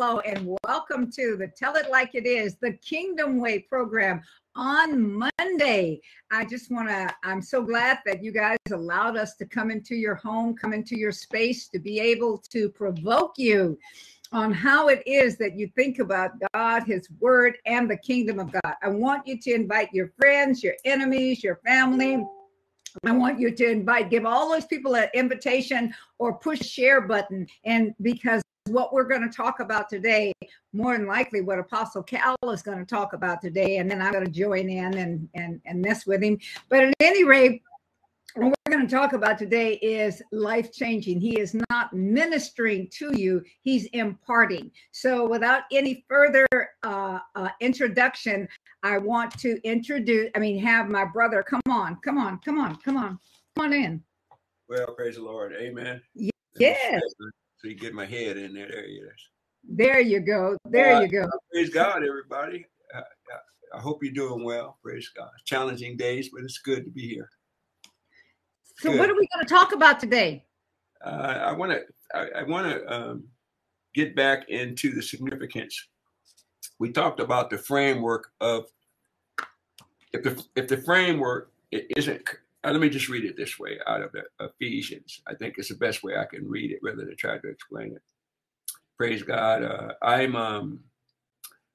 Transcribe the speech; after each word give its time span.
hello, 0.00 0.20
and 0.20 0.56
welcome 0.64 1.12
to 1.12 1.36
the 1.36 1.46
Tell 1.46 1.76
It 1.76 1.90
Like 1.90 2.14
It 2.14 2.24
Is, 2.24 2.56
the 2.56 2.72
Kingdom 2.72 3.38
Way 3.38 3.58
program 3.58 4.22
on 4.56 5.30
Monday. 5.38 6.00
I 6.30 6.46
just 6.46 6.70
want 6.70 6.88
to, 6.88 7.14
I'm 7.22 7.42
so 7.42 7.62
glad 7.62 7.98
that 8.06 8.24
you 8.24 8.32
guys 8.32 8.56
allowed 8.72 9.18
us 9.18 9.36
to 9.36 9.44
come 9.44 9.70
into 9.70 9.94
your 9.94 10.14
home, 10.14 10.56
come 10.56 10.72
into 10.72 10.96
your 10.96 11.12
space 11.12 11.68
to 11.68 11.78
be 11.78 12.00
able 12.00 12.38
to 12.50 12.70
provoke 12.70 13.34
you 13.36 13.78
on 14.32 14.54
how 14.54 14.88
it 14.88 15.02
is 15.04 15.36
that 15.36 15.58
you 15.58 15.70
think 15.76 15.98
about 15.98 16.30
God, 16.54 16.84
His 16.84 17.06
Word, 17.20 17.58
and 17.66 17.90
the 17.90 17.98
kingdom 17.98 18.38
of 18.38 18.50
God. 18.50 18.74
I 18.82 18.88
want 18.88 19.26
you 19.26 19.38
to 19.38 19.52
invite 19.52 19.92
your 19.92 20.14
friends, 20.18 20.62
your 20.62 20.76
enemies, 20.86 21.44
your 21.44 21.56
family. 21.56 22.24
I 23.04 23.12
want 23.12 23.38
you 23.38 23.54
to 23.54 23.70
invite, 23.70 24.08
give 24.08 24.24
all 24.24 24.48
those 24.48 24.64
people 24.64 24.96
an 24.96 25.10
invitation 25.12 25.94
or 26.18 26.38
push 26.38 26.60
share 26.62 27.02
button. 27.02 27.46
And 27.66 27.94
because 28.00 28.42
what 28.72 28.92
we're 28.92 29.04
going 29.04 29.22
to 29.22 29.34
talk 29.34 29.60
about 29.60 29.88
today, 29.88 30.32
more 30.72 30.96
than 30.96 31.06
likely 31.06 31.40
what 31.40 31.58
Apostle 31.58 32.02
Cal 32.02 32.36
is 32.52 32.62
going 32.62 32.78
to 32.78 32.84
talk 32.84 33.12
about 33.12 33.40
today, 33.40 33.78
and 33.78 33.90
then 33.90 34.00
I'm 34.00 34.12
going 34.12 34.24
to 34.24 34.30
join 34.30 34.68
in 34.68 34.94
and 34.94 35.28
and 35.34 35.60
and 35.64 35.80
mess 35.80 36.06
with 36.06 36.22
him. 36.22 36.38
But 36.68 36.84
at 36.84 36.94
any 37.00 37.24
rate, 37.24 37.62
what 38.34 38.54
we're 38.66 38.76
going 38.76 38.86
to 38.86 38.94
talk 38.94 39.12
about 39.12 39.38
today 39.38 39.74
is 39.74 40.22
life 40.30 40.72
changing. 40.72 41.20
He 41.20 41.38
is 41.40 41.56
not 41.70 41.92
ministering 41.92 42.88
to 42.98 43.16
you, 43.18 43.42
he's 43.62 43.86
imparting. 43.86 44.70
So, 44.92 45.28
without 45.28 45.62
any 45.72 46.04
further 46.08 46.46
uh, 46.82 47.18
uh, 47.34 47.48
introduction, 47.60 48.48
I 48.82 48.98
want 48.98 49.36
to 49.40 49.60
introduce, 49.64 50.30
I 50.34 50.38
mean, 50.38 50.58
have 50.62 50.88
my 50.88 51.04
brother 51.04 51.42
come 51.42 51.60
on, 51.68 51.96
come 52.04 52.18
on, 52.18 52.38
come 52.38 52.58
on, 52.58 52.76
come 52.76 52.96
on, 52.96 53.18
come 53.56 53.64
on 53.66 53.72
in. 53.72 54.02
Well, 54.68 54.94
praise 54.94 55.16
the 55.16 55.22
Lord. 55.22 55.52
Amen. 55.58 56.00
Yes. 56.56 57.02
So 57.60 57.68
you 57.68 57.74
get 57.74 57.92
my 57.92 58.06
head 58.06 58.38
in 58.38 58.54
there. 58.54 58.68
There 58.68 58.84
is. 58.84 59.28
There 59.68 60.00
you 60.00 60.20
go. 60.20 60.56
There 60.64 60.96
uh, 60.96 61.00
you 61.00 61.08
go. 61.08 61.28
Praise 61.52 61.68
God, 61.68 62.02
everybody. 62.02 62.64
Uh, 62.94 63.02
I 63.74 63.78
hope 63.78 64.02
you're 64.02 64.14
doing 64.14 64.44
well. 64.44 64.78
Praise 64.82 65.10
God. 65.14 65.28
Challenging 65.44 65.98
days, 65.98 66.30
but 66.32 66.42
it's 66.42 66.58
good 66.58 66.84
to 66.84 66.90
be 66.90 67.06
here. 67.06 67.28
So, 68.78 68.96
what 68.96 69.10
are 69.10 69.14
we 69.14 69.28
going 69.34 69.44
to 69.44 69.46
talk 69.46 69.72
about 69.72 70.00
today? 70.00 70.46
Uh, 71.04 71.42
I 71.44 71.52
want 71.52 71.72
to 71.72 71.82
I, 72.14 72.40
I 72.40 72.42
want 72.44 72.66
to 72.66 72.92
um, 72.92 73.24
get 73.94 74.16
back 74.16 74.48
into 74.48 74.94
the 74.94 75.02
significance. 75.02 75.88
We 76.78 76.92
talked 76.92 77.20
about 77.20 77.50
the 77.50 77.58
framework 77.58 78.32
of 78.40 78.64
if 80.14 80.22
the 80.22 80.44
if 80.56 80.66
the 80.66 80.78
framework 80.78 81.52
isn't. 81.70 82.26
Uh, 82.62 82.72
let 82.72 82.80
me 82.80 82.90
just 82.90 83.08
read 83.08 83.24
it 83.24 83.36
this 83.36 83.58
way 83.58 83.78
out 83.86 84.02
of 84.02 84.14
Ephesians. 84.38 85.22
I 85.26 85.34
think 85.34 85.54
it's 85.56 85.70
the 85.70 85.76
best 85.76 86.02
way 86.02 86.16
I 86.16 86.26
can 86.26 86.46
read 86.46 86.70
it 86.70 86.80
rather 86.82 87.04
than 87.04 87.16
try 87.16 87.38
to 87.38 87.48
explain 87.48 87.92
it. 87.92 88.02
Praise 88.98 89.22
God. 89.22 89.62
Uh, 89.62 89.92
I'm 90.02 90.36
um, 90.36 90.80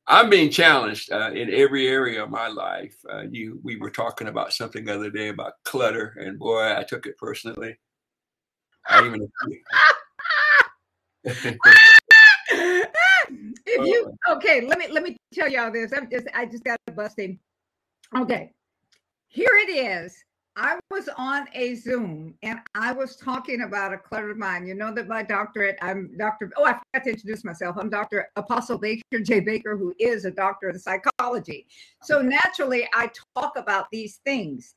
I'm 0.08 0.30
being 0.30 0.52
challenged 0.52 1.12
uh, 1.12 1.32
in 1.32 1.52
every 1.52 1.88
area 1.88 2.24
of 2.24 2.30
my 2.30 2.48
life. 2.48 2.96
Uh, 3.12 3.24
you, 3.32 3.60
we 3.64 3.78
were 3.78 3.90
talking 3.90 4.28
about 4.28 4.54
something 4.54 4.86
the 4.86 4.94
other 4.94 5.10
day 5.10 5.30
about 5.30 5.54
clutter, 5.64 6.16
and 6.20 6.38
boy, 6.38 6.76
I 6.78 6.84
took 6.84 7.08
it 7.08 7.18
personally. 7.18 7.76
I 8.88 9.06
even. 9.08 9.28
if 13.66 13.88
you 13.88 14.14
okay, 14.30 14.62
let 14.62 14.78
me 14.78 14.88
let 14.92 15.02
me 15.02 15.18
tell 15.34 15.50
y'all 15.50 15.72
this. 15.72 15.92
I'm 15.96 16.08
just 16.12 16.28
I 16.36 16.46
just 16.46 16.64
got 16.64 16.78
busting. 16.96 17.40
Okay, 18.16 18.54
here 19.28 19.50
it 19.54 19.72
is. 19.72 20.16
I 20.58 20.80
was 20.90 21.10
on 21.18 21.48
a 21.54 21.76
Zoom 21.76 22.34
and 22.42 22.60
I 22.76 22.94
was 22.94 23.18
talking 23.18 23.62
about 23.62 23.94
a 23.94 23.98
cluttered 23.98 24.38
mind. 24.38 24.68
You 24.68 24.74
know 24.74 24.94
that 24.94 25.08
my 25.08 25.22
doctorate, 25.22 25.78
I'm 25.82 26.16
Dr. 26.18 26.50
Oh, 26.56 26.64
I 26.64 26.80
forgot 26.80 27.04
to 27.04 27.10
introduce 27.10 27.44
myself. 27.44 27.76
I'm 27.78 27.90
Dr. 27.90 28.30
Apostle 28.38 28.78
Baker 28.78 29.20
J. 29.22 29.42
Baker, 29.42 29.76
who 29.76 29.94
is 30.00 30.24
a 30.24 30.32
doctor 30.32 30.70
in 30.70 30.80
psychology. 30.80 31.68
So 32.04 32.22
naturally, 32.22 32.88
I 32.94 33.12
talk 33.36 33.58
about 33.58 33.88
these 33.92 34.22
things. 34.24 34.76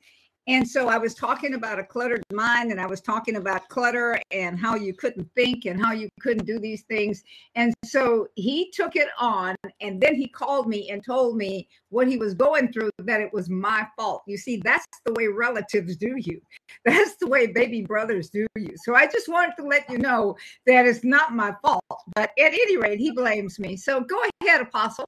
And 0.49 0.67
so 0.67 0.89
I 0.89 0.97
was 0.97 1.15
talking 1.15 1.53
about 1.53 1.79
a 1.79 1.85
cluttered 1.85 2.25
mind 2.33 2.71
and 2.71 2.81
I 2.81 2.87
was 2.87 3.03
talking 3.03 3.37
about 3.37 3.69
clutter 3.69 4.19
and 4.31 4.59
how 4.59 4.77
you 4.77 4.95
couldn't 4.95 5.29
think 5.35 5.67
and 5.67 5.79
how 5.79 5.93
you 5.93 6.09
couldn't 6.23 6.47
do 6.47 6.59
these 6.59 6.85
things. 6.85 7.23
And 7.55 7.75
so 7.85 8.29
he 8.35 8.71
took 8.71 8.97
it 8.97 9.09
on 9.21 9.57
and 9.83 10.01
then 10.01 10.15
he 10.15 10.27
called 10.27 10.67
me 10.67 10.89
and 10.89 11.05
told 11.05 11.37
me 11.37 11.69
what 11.91 12.09
he 12.09 12.17
was 12.17 12.33
going 12.33 12.73
through, 12.73 12.89
that 13.01 13.21
it 13.21 13.31
was 13.31 13.51
my 13.51 13.87
fault. 13.95 14.23
You 14.27 14.39
see, 14.39 14.57
that's 14.65 14.87
the 15.05 15.13
way 15.13 15.27
relatives 15.27 15.97
do 15.97 16.15
you. 16.17 16.41
That's 16.85 17.17
the 17.17 17.27
way 17.27 17.47
baby 17.47 17.83
brothers 17.83 18.31
do 18.31 18.47
you. 18.57 18.75
So 18.85 18.95
I 18.95 19.07
just 19.07 19.29
wanted 19.29 19.57
to 19.57 19.67
let 19.67 19.89
you 19.91 19.99
know 19.99 20.37
that 20.67 20.87
it's 20.87 21.05
not 21.05 21.35
my 21.35 21.55
fault. 21.63 21.83
But 22.15 22.31
at 22.39 22.53
any 22.53 22.77
rate, 22.77 22.99
he 22.99 23.11
blames 23.11 23.59
me. 23.59 23.77
So 23.77 24.01
go 24.01 24.23
ahead, 24.43 24.63
Apostle. 24.63 25.05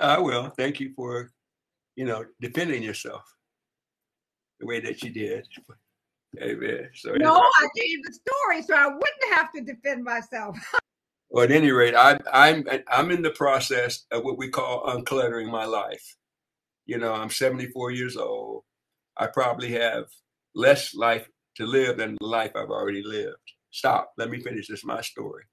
I 0.00 0.18
will. 0.18 0.50
Thank 0.56 0.80
you 0.80 0.92
for, 0.94 1.30
you 1.96 2.04
know, 2.04 2.24
defending 2.40 2.82
yourself 2.82 3.22
the 4.62 4.66
way 4.66 4.80
that 4.80 5.02
you 5.02 5.10
did. 5.10 5.46
Amen. 6.40 6.88
So 6.94 7.12
no, 7.16 7.34
I 7.34 7.68
gave 7.74 8.02
the 8.04 8.12
story, 8.12 8.62
so 8.62 8.74
I 8.74 8.86
wouldn't 8.86 9.34
have 9.34 9.52
to 9.52 9.60
defend 9.60 10.02
myself. 10.02 10.56
well, 11.30 11.44
at 11.44 11.50
any 11.50 11.72
rate, 11.72 11.94
I, 11.94 12.18
I'm 12.32 12.64
I'm 12.88 13.10
in 13.10 13.20
the 13.20 13.32
process 13.32 14.06
of 14.10 14.24
what 14.24 14.38
we 14.38 14.48
call 14.48 14.86
uncluttering 14.86 15.50
my 15.50 15.66
life. 15.66 16.16
You 16.86 16.98
know, 16.98 17.12
I'm 17.12 17.28
74 17.28 17.90
years 17.90 18.16
old. 18.16 18.62
I 19.18 19.26
probably 19.26 19.72
have 19.72 20.04
less 20.54 20.94
life 20.94 21.28
to 21.56 21.66
live 21.66 21.98
than 21.98 22.16
the 22.18 22.26
life 22.26 22.52
I've 22.56 22.70
already 22.70 23.02
lived. 23.02 23.36
Stop. 23.70 24.12
Let 24.16 24.30
me 24.30 24.40
finish 24.40 24.68
this 24.68 24.84
my 24.84 25.02
story. 25.02 25.44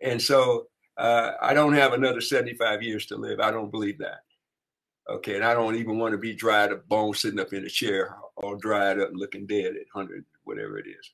And 0.00 0.20
so 0.20 0.66
uh, 0.96 1.32
I 1.40 1.54
don't 1.54 1.74
have 1.74 1.92
another 1.92 2.20
75 2.20 2.82
years 2.82 3.06
to 3.06 3.16
live. 3.16 3.38
I 3.38 3.52
don't 3.52 3.70
believe 3.70 3.98
that. 3.98 4.20
Okay, 5.10 5.34
and 5.34 5.44
I 5.44 5.54
don't 5.54 5.74
even 5.74 5.98
want 5.98 6.12
to 6.12 6.18
be 6.18 6.34
dried 6.34 6.72
up 6.72 6.88
bone 6.88 7.14
sitting 7.14 7.40
up 7.40 7.52
in 7.52 7.64
a 7.64 7.68
chair 7.68 8.16
all 8.36 8.56
dried 8.56 9.00
up 9.00 9.08
and 9.08 9.18
looking 9.18 9.46
dead 9.46 9.74
at 9.76 9.86
100, 9.92 10.24
whatever 10.44 10.78
it 10.78 10.86
is. 10.86 11.10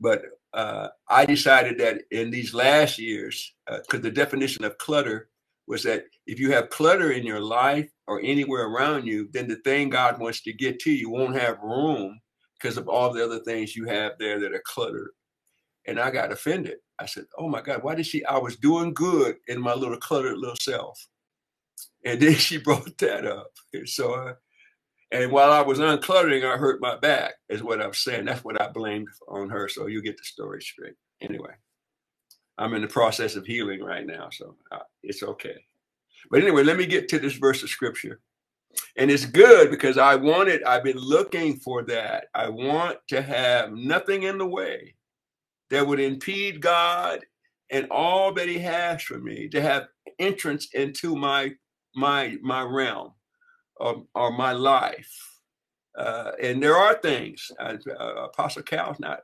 But 0.00 0.22
uh, 0.54 0.88
I 1.08 1.26
decided 1.26 1.78
that 1.78 2.02
in 2.10 2.30
these 2.30 2.54
last 2.54 2.98
years, 2.98 3.54
because 3.66 4.00
uh, 4.00 4.02
the 4.02 4.10
definition 4.10 4.64
of 4.64 4.78
clutter 4.78 5.28
was 5.66 5.82
that 5.82 6.04
if 6.26 6.40
you 6.40 6.52
have 6.52 6.70
clutter 6.70 7.12
in 7.12 7.24
your 7.24 7.40
life 7.40 7.90
or 8.06 8.20
anywhere 8.22 8.66
around 8.66 9.06
you, 9.06 9.28
then 9.32 9.48
the 9.48 9.56
thing 9.56 9.90
God 9.90 10.18
wants 10.18 10.40
to 10.42 10.52
get 10.52 10.78
to 10.80 10.90
you 10.90 11.10
won't 11.10 11.36
have 11.36 11.58
room 11.62 12.18
because 12.58 12.78
of 12.78 12.88
all 12.88 13.12
the 13.12 13.22
other 13.24 13.40
things 13.40 13.76
you 13.76 13.84
have 13.86 14.12
there 14.18 14.40
that 14.40 14.54
are 14.54 14.62
cluttered. 14.64 15.10
And 15.86 16.00
I 16.00 16.10
got 16.10 16.32
offended. 16.32 16.78
I 16.98 17.06
said, 17.06 17.24
Oh 17.36 17.48
my 17.48 17.60
God, 17.60 17.82
why 17.82 17.94
did 17.94 18.06
she? 18.06 18.24
I 18.24 18.38
was 18.38 18.56
doing 18.56 18.94
good 18.94 19.36
in 19.48 19.60
my 19.60 19.74
little 19.74 19.98
cluttered 19.98 20.38
little 20.38 20.56
self. 20.56 21.06
And 22.04 22.20
then 22.20 22.34
she 22.34 22.56
brought 22.58 22.96
that 22.98 23.26
up. 23.26 23.50
And 23.72 23.88
so, 23.88 24.14
uh, 24.14 24.34
and 25.10 25.32
while 25.32 25.52
I 25.52 25.62
was 25.62 25.78
uncluttering, 25.78 26.44
I 26.44 26.56
hurt 26.56 26.80
my 26.80 26.96
back, 26.96 27.34
is 27.48 27.62
what 27.62 27.80
I'm 27.80 27.94
saying. 27.94 28.26
That's 28.26 28.44
what 28.44 28.60
I 28.60 28.68
blamed 28.68 29.08
on 29.26 29.48
her. 29.48 29.68
So 29.68 29.86
you 29.86 30.02
get 30.02 30.18
the 30.18 30.24
story 30.24 30.60
straight. 30.60 30.94
Anyway, 31.22 31.54
I'm 32.58 32.74
in 32.74 32.82
the 32.82 32.88
process 32.88 33.34
of 33.34 33.46
healing 33.46 33.82
right 33.82 34.06
now. 34.06 34.28
So 34.30 34.56
uh, 34.70 34.80
it's 35.02 35.22
okay. 35.22 35.56
But 36.30 36.42
anyway, 36.42 36.62
let 36.62 36.76
me 36.76 36.84
get 36.84 37.08
to 37.08 37.18
this 37.18 37.34
verse 37.34 37.62
of 37.62 37.70
scripture. 37.70 38.20
And 38.96 39.10
it's 39.10 39.24
good 39.24 39.70
because 39.70 39.96
I 39.96 40.14
wanted, 40.16 40.62
I've 40.64 40.84
been 40.84 40.98
looking 40.98 41.56
for 41.56 41.82
that. 41.84 42.26
I 42.34 42.48
want 42.48 42.98
to 43.08 43.22
have 43.22 43.72
nothing 43.72 44.24
in 44.24 44.36
the 44.38 44.46
way 44.46 44.94
that 45.70 45.86
would 45.86 46.00
impede 46.00 46.60
God 46.60 47.20
and 47.70 47.86
all 47.90 48.32
that 48.34 48.48
He 48.48 48.58
has 48.58 49.02
for 49.02 49.18
me 49.18 49.48
to 49.48 49.60
have 49.60 49.88
entrance 50.18 50.68
into 50.74 51.16
my 51.16 51.52
my 51.98 52.38
my 52.42 52.62
realm 52.62 53.12
or, 53.76 54.04
or 54.14 54.30
my 54.32 54.52
life. 54.52 55.12
Uh, 55.96 56.32
and 56.40 56.62
there 56.62 56.76
are 56.76 56.94
things, 56.94 57.50
uh, 57.58 57.74
Apostle 58.24 58.62
Cal's 58.62 59.00
not 59.00 59.20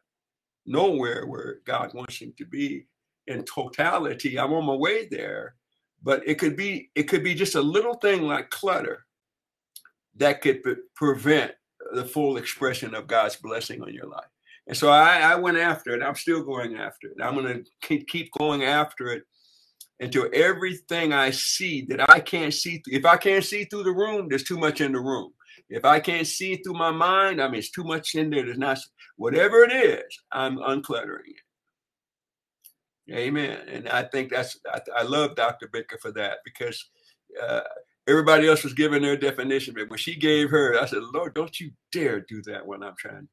nowhere 0.66 1.24
where 1.26 1.58
God 1.64 1.94
wants 1.94 2.16
him 2.20 2.32
to 2.38 2.44
be 2.44 2.86
in 3.26 3.44
totality. 3.44 4.38
I'm 4.38 4.52
on 4.52 4.64
my 4.66 4.74
way 4.74 5.06
there, 5.08 5.54
but 6.02 6.26
it 6.26 6.38
could 6.38 6.56
be 6.56 6.90
it 6.94 7.04
could 7.04 7.22
be 7.22 7.34
just 7.34 7.54
a 7.54 7.60
little 7.60 7.94
thing 7.94 8.22
like 8.22 8.50
clutter 8.50 9.06
that 10.16 10.40
could 10.42 10.62
pre- 10.62 10.76
prevent 10.96 11.52
the 11.92 12.04
full 12.04 12.38
expression 12.38 12.94
of 12.94 13.06
God's 13.06 13.36
blessing 13.36 13.82
on 13.82 13.94
your 13.94 14.06
life. 14.06 14.30
And 14.66 14.76
so 14.76 14.88
I, 14.88 15.18
I 15.18 15.34
went 15.36 15.58
after 15.58 15.94
it. 15.94 16.02
I'm 16.02 16.14
still 16.14 16.42
going 16.42 16.76
after 16.76 17.08
it. 17.08 17.22
I'm 17.22 17.34
going 17.34 17.64
to 17.82 17.98
keep 18.04 18.30
going 18.32 18.64
after 18.64 19.08
it 19.08 19.24
until 20.04 20.28
everything 20.34 21.14
I 21.14 21.30
see 21.30 21.86
that 21.86 22.10
I 22.10 22.20
can't 22.20 22.52
see, 22.52 22.82
if 22.86 23.06
I 23.06 23.16
can't 23.16 23.44
see 23.44 23.64
through 23.64 23.84
the 23.84 23.92
room, 23.92 24.28
there's 24.28 24.44
too 24.44 24.58
much 24.58 24.82
in 24.82 24.92
the 24.92 25.00
room. 25.00 25.32
If 25.70 25.86
I 25.86 25.98
can't 25.98 26.26
see 26.26 26.56
through 26.56 26.74
my 26.74 26.90
mind, 26.90 27.40
I 27.40 27.48
mean, 27.48 27.58
it's 27.58 27.70
too 27.70 27.84
much 27.84 28.14
in 28.14 28.28
there. 28.28 28.44
There's 28.44 28.58
not, 28.58 28.78
whatever 29.16 29.64
it 29.64 29.72
is, 29.72 30.04
I'm 30.30 30.58
uncluttering 30.58 31.32
it. 33.08 33.14
Amen. 33.14 33.58
And 33.66 33.88
I 33.88 34.02
think 34.02 34.30
that's, 34.30 34.58
I, 34.70 34.80
I 34.94 35.02
love 35.04 35.36
Dr. 35.36 35.68
Baker 35.72 35.98
for 36.00 36.12
that 36.12 36.38
because 36.44 36.84
uh, 37.42 37.60
everybody 38.06 38.46
else 38.46 38.62
was 38.62 38.74
giving 38.74 39.02
their 39.02 39.16
definition. 39.16 39.74
But 39.74 39.88
when 39.88 39.98
she 39.98 40.16
gave 40.16 40.50
her, 40.50 40.78
I 40.78 40.84
said, 40.84 41.02
Lord, 41.14 41.34
don't 41.34 41.58
you 41.58 41.70
dare 41.92 42.20
do 42.20 42.42
that 42.42 42.66
when 42.66 42.82
I'm 42.82 42.96
trying 42.98 43.28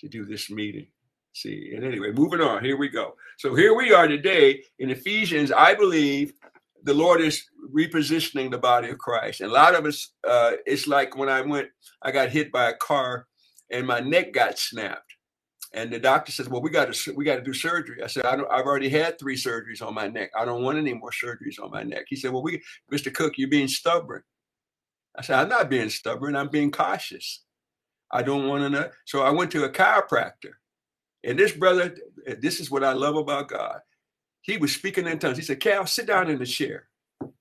to 0.00 0.08
do 0.08 0.24
this 0.24 0.50
meeting. 0.50 0.88
See, 1.34 1.72
and 1.74 1.84
anyway, 1.84 2.12
moving 2.12 2.40
on. 2.40 2.64
Here 2.64 2.76
we 2.76 2.88
go. 2.88 3.14
So 3.38 3.54
here 3.54 3.74
we 3.74 3.92
are 3.92 4.08
today 4.08 4.64
in 4.78 4.90
Ephesians. 4.90 5.52
I 5.52 5.74
believe 5.74 6.32
the 6.82 6.94
Lord 6.94 7.20
is 7.20 7.44
repositioning 7.74 8.50
the 8.50 8.58
body 8.58 8.90
of 8.90 8.98
Christ. 8.98 9.40
And 9.40 9.50
a 9.50 9.54
lot 9.54 9.74
of 9.74 9.84
us, 9.86 10.12
uh, 10.26 10.52
it's 10.66 10.86
like 10.86 11.16
when 11.16 11.28
I 11.28 11.42
went, 11.42 11.68
I 12.02 12.10
got 12.10 12.30
hit 12.30 12.50
by 12.50 12.70
a 12.70 12.76
car 12.76 13.26
and 13.70 13.86
my 13.86 14.00
neck 14.00 14.32
got 14.32 14.58
snapped. 14.58 15.14
And 15.74 15.92
the 15.92 15.98
doctor 15.98 16.32
says, 16.32 16.48
"Well, 16.48 16.62
we 16.62 16.70
got 16.70 16.92
to 16.92 17.12
we 17.12 17.26
got 17.26 17.36
to 17.36 17.42
do 17.42 17.52
surgery." 17.52 18.02
I 18.02 18.06
said, 18.06 18.24
I 18.24 18.36
"I've 18.50 18.64
already 18.64 18.88
had 18.88 19.18
three 19.18 19.36
surgeries 19.36 19.82
on 19.86 19.94
my 19.94 20.08
neck. 20.08 20.30
I 20.34 20.46
don't 20.46 20.62
want 20.62 20.78
any 20.78 20.94
more 20.94 21.10
surgeries 21.10 21.62
on 21.62 21.70
my 21.70 21.82
neck." 21.82 22.06
He 22.08 22.16
said, 22.16 22.32
"Well, 22.32 22.42
we, 22.42 22.62
Mr. 22.90 23.12
Cook, 23.12 23.34
you're 23.36 23.50
being 23.50 23.68
stubborn." 23.68 24.22
I 25.14 25.22
said, 25.22 25.38
"I'm 25.38 25.50
not 25.50 25.68
being 25.68 25.90
stubborn. 25.90 26.36
I'm 26.36 26.48
being 26.48 26.70
cautious. 26.70 27.44
I 28.10 28.22
don't 28.22 28.48
want 28.48 28.62
to 28.62 28.70
know." 28.70 28.90
So 29.04 29.22
I 29.22 29.30
went 29.30 29.50
to 29.52 29.64
a 29.64 29.70
chiropractor, 29.70 30.52
and 31.24 31.38
this 31.38 31.52
brother, 31.52 31.96
this 32.40 32.60
is 32.60 32.70
what 32.70 32.84
I 32.84 32.92
love 32.92 33.16
about 33.16 33.48
God. 33.48 33.80
He 34.42 34.56
was 34.56 34.72
speaking 34.72 35.06
in 35.06 35.18
tongues. 35.18 35.36
He 35.36 35.42
said, 35.42 35.60
"Cal, 35.60 35.86
sit 35.86 36.06
down 36.06 36.30
in 36.30 36.38
the 36.38 36.46
chair." 36.46 36.88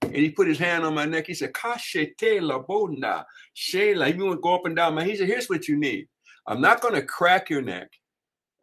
And 0.08 0.16
he 0.16 0.30
put 0.30 0.48
his 0.48 0.58
hand 0.58 0.84
on 0.84 0.94
my 0.94 1.06
neck. 1.06 1.28
He 1.28 1.34
said, 1.34 1.54
Kashete 1.54 2.42
la 2.42 2.60
bona. 2.60 3.26
Shayla. 3.56 4.08
He 4.08 4.22
went 4.22 4.42
go 4.42 4.56
up 4.56 4.66
and 4.66 4.76
down 4.76 4.96
my. 4.96 5.04
He 5.04 5.16
said, 5.16 5.28
Here's 5.28 5.50
what 5.50 5.68
you 5.68 5.78
need. 5.78 6.08
I'm 6.48 6.62
not 6.62 6.82
going 6.82 6.94
to 6.94 7.02
crack 7.02 7.50
your 7.50 7.62
neck. 7.62 7.92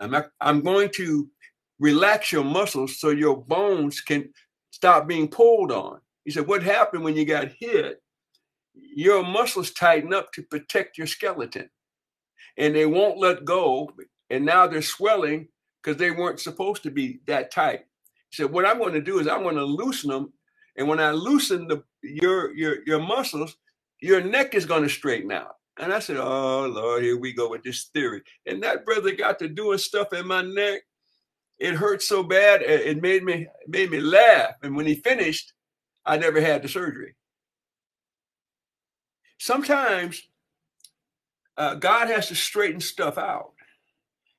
I'm 0.01 0.11
not, 0.11 0.31
I'm 0.41 0.63
going 0.63 0.91
to 0.97 1.29
relax 1.79 2.33
your 2.33 2.45
muscles 2.45 2.99
so 2.99 3.11
your 3.11 3.37
bones 3.37 4.01
can 4.01 4.31
stop 4.71 5.07
being 5.07 5.29
pulled 5.29 5.71
on. 5.71 6.01
He 6.25 6.31
said, 6.31 6.47
What 6.47 6.63
happened 6.63 7.05
when 7.05 7.17
you 7.17 7.25
got 7.25 7.53
hit? 7.59 8.01
Your 8.75 9.23
muscles 9.23 9.71
tighten 9.73 10.13
up 10.13 10.33
to 10.33 10.43
protect 10.43 10.99
your 10.99 11.07
skeleton. 11.07 11.69
And 12.57 12.75
they 12.75 12.87
won't 12.87 13.19
let 13.19 13.45
go. 13.45 13.91
And 14.31 14.45
now 14.45 14.67
they're 14.67 14.83
swelling 14.83 15.49
because 15.83 15.99
they 15.99 16.11
weren't 16.11 16.41
supposed 16.41 16.83
to 16.85 16.91
be 16.91 17.21
that 17.27 17.51
tight. 17.51 17.81
He 18.31 18.37
said, 18.43 18.51
What 18.53 18.67
I'm 18.67 18.79
going 18.79 18.95
to 18.95 19.01
do 19.01 19.19
is 19.19 19.29
I'm 19.29 19.43
going 19.43 19.57
to 19.57 19.65
loosen 19.65 20.11
them. 20.11 20.33
And 20.77 20.89
when 20.89 21.01
I 21.01 21.11
loosen 21.13 21.69
the 21.69 21.83
your 22.03 22.55
your 22.57 22.79
your 22.87 23.01
muscles, 23.01 23.57
your 24.01 24.23
neck 24.23 24.55
is 24.55 24.67
going 24.67 24.83
to 24.83 24.89
straighten 24.89 25.33
out. 25.33 25.57
And 25.79 25.93
I 25.93 26.01
said, 26.01 26.17
Oh 26.19 26.67
Lord, 26.67 27.03
here 27.05 27.19
we 27.19 27.33
go 27.33 27.51
with 27.51 27.63
this 27.63 27.85
theory. 27.95 28.23
And 28.47 28.63
that 28.63 28.85
brother 28.85 29.13
got 29.15 29.39
to 29.41 29.49
doing 29.49 29.79
stuff 29.79 30.13
in 30.13 30.27
my 30.27 30.43
neck. 30.43 30.83
It 31.61 31.75
hurt 31.75 32.03
so 32.03 32.23
bad, 32.23 32.63
it 32.63 33.03
made 33.03 33.25
me 33.25 33.49
made 33.69 33.91
me 33.91 34.01
laugh. 34.01 34.53
And 34.63 34.77
when 34.77 34.87
he 34.87 34.97
finished, 34.97 35.53
I 36.07 36.19
never 36.19 36.41
had 36.41 36.63
the 36.63 36.69
surgery. 36.69 37.15
Sometimes 39.39 40.23
uh, 41.59 41.77
God 41.77 42.09
has 42.09 42.29
to 42.29 42.37
straighten 42.37 42.81
stuff 42.81 43.19
out. 43.19 43.54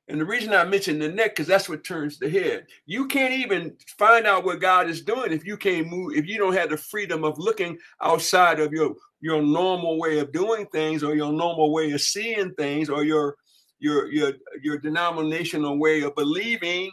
And 0.07 0.21
the 0.21 0.25
reason 0.25 0.53
I 0.53 0.63
mention 0.65 0.99
the 0.99 1.09
neck, 1.09 1.31
because 1.31 1.47
that's 1.47 1.67
what 1.67 1.83
turns 1.83 2.19
the 2.19 2.29
head. 2.29 2.67
You 2.85 3.07
can't 3.07 3.33
even 3.33 3.75
find 3.97 4.27
out 4.27 4.45
what 4.45 4.61
God 4.61 4.87
is 4.87 5.01
doing 5.01 5.31
if 5.31 5.45
you 5.45 5.57
can't 5.57 5.87
move, 5.87 6.13
if 6.15 6.27
you 6.27 6.37
don't 6.37 6.53
have 6.53 6.69
the 6.69 6.77
freedom 6.77 7.23
of 7.23 7.39
looking 7.39 7.77
outside 8.01 8.59
of 8.59 8.71
your 8.71 8.95
your 9.21 9.41
normal 9.41 9.97
way 9.99 10.19
of 10.19 10.31
doing 10.31 10.67
things 10.67 11.03
or 11.03 11.15
your 11.15 11.31
normal 11.31 11.73
way 11.73 11.91
of 11.91 12.01
seeing 12.01 12.53
things 12.53 12.87
or 12.89 13.03
your 13.03 13.35
your 13.79 14.11
your 14.11 14.33
your 14.61 14.77
denominational 14.77 15.79
way 15.79 16.01
of 16.01 16.13
believing. 16.15 16.91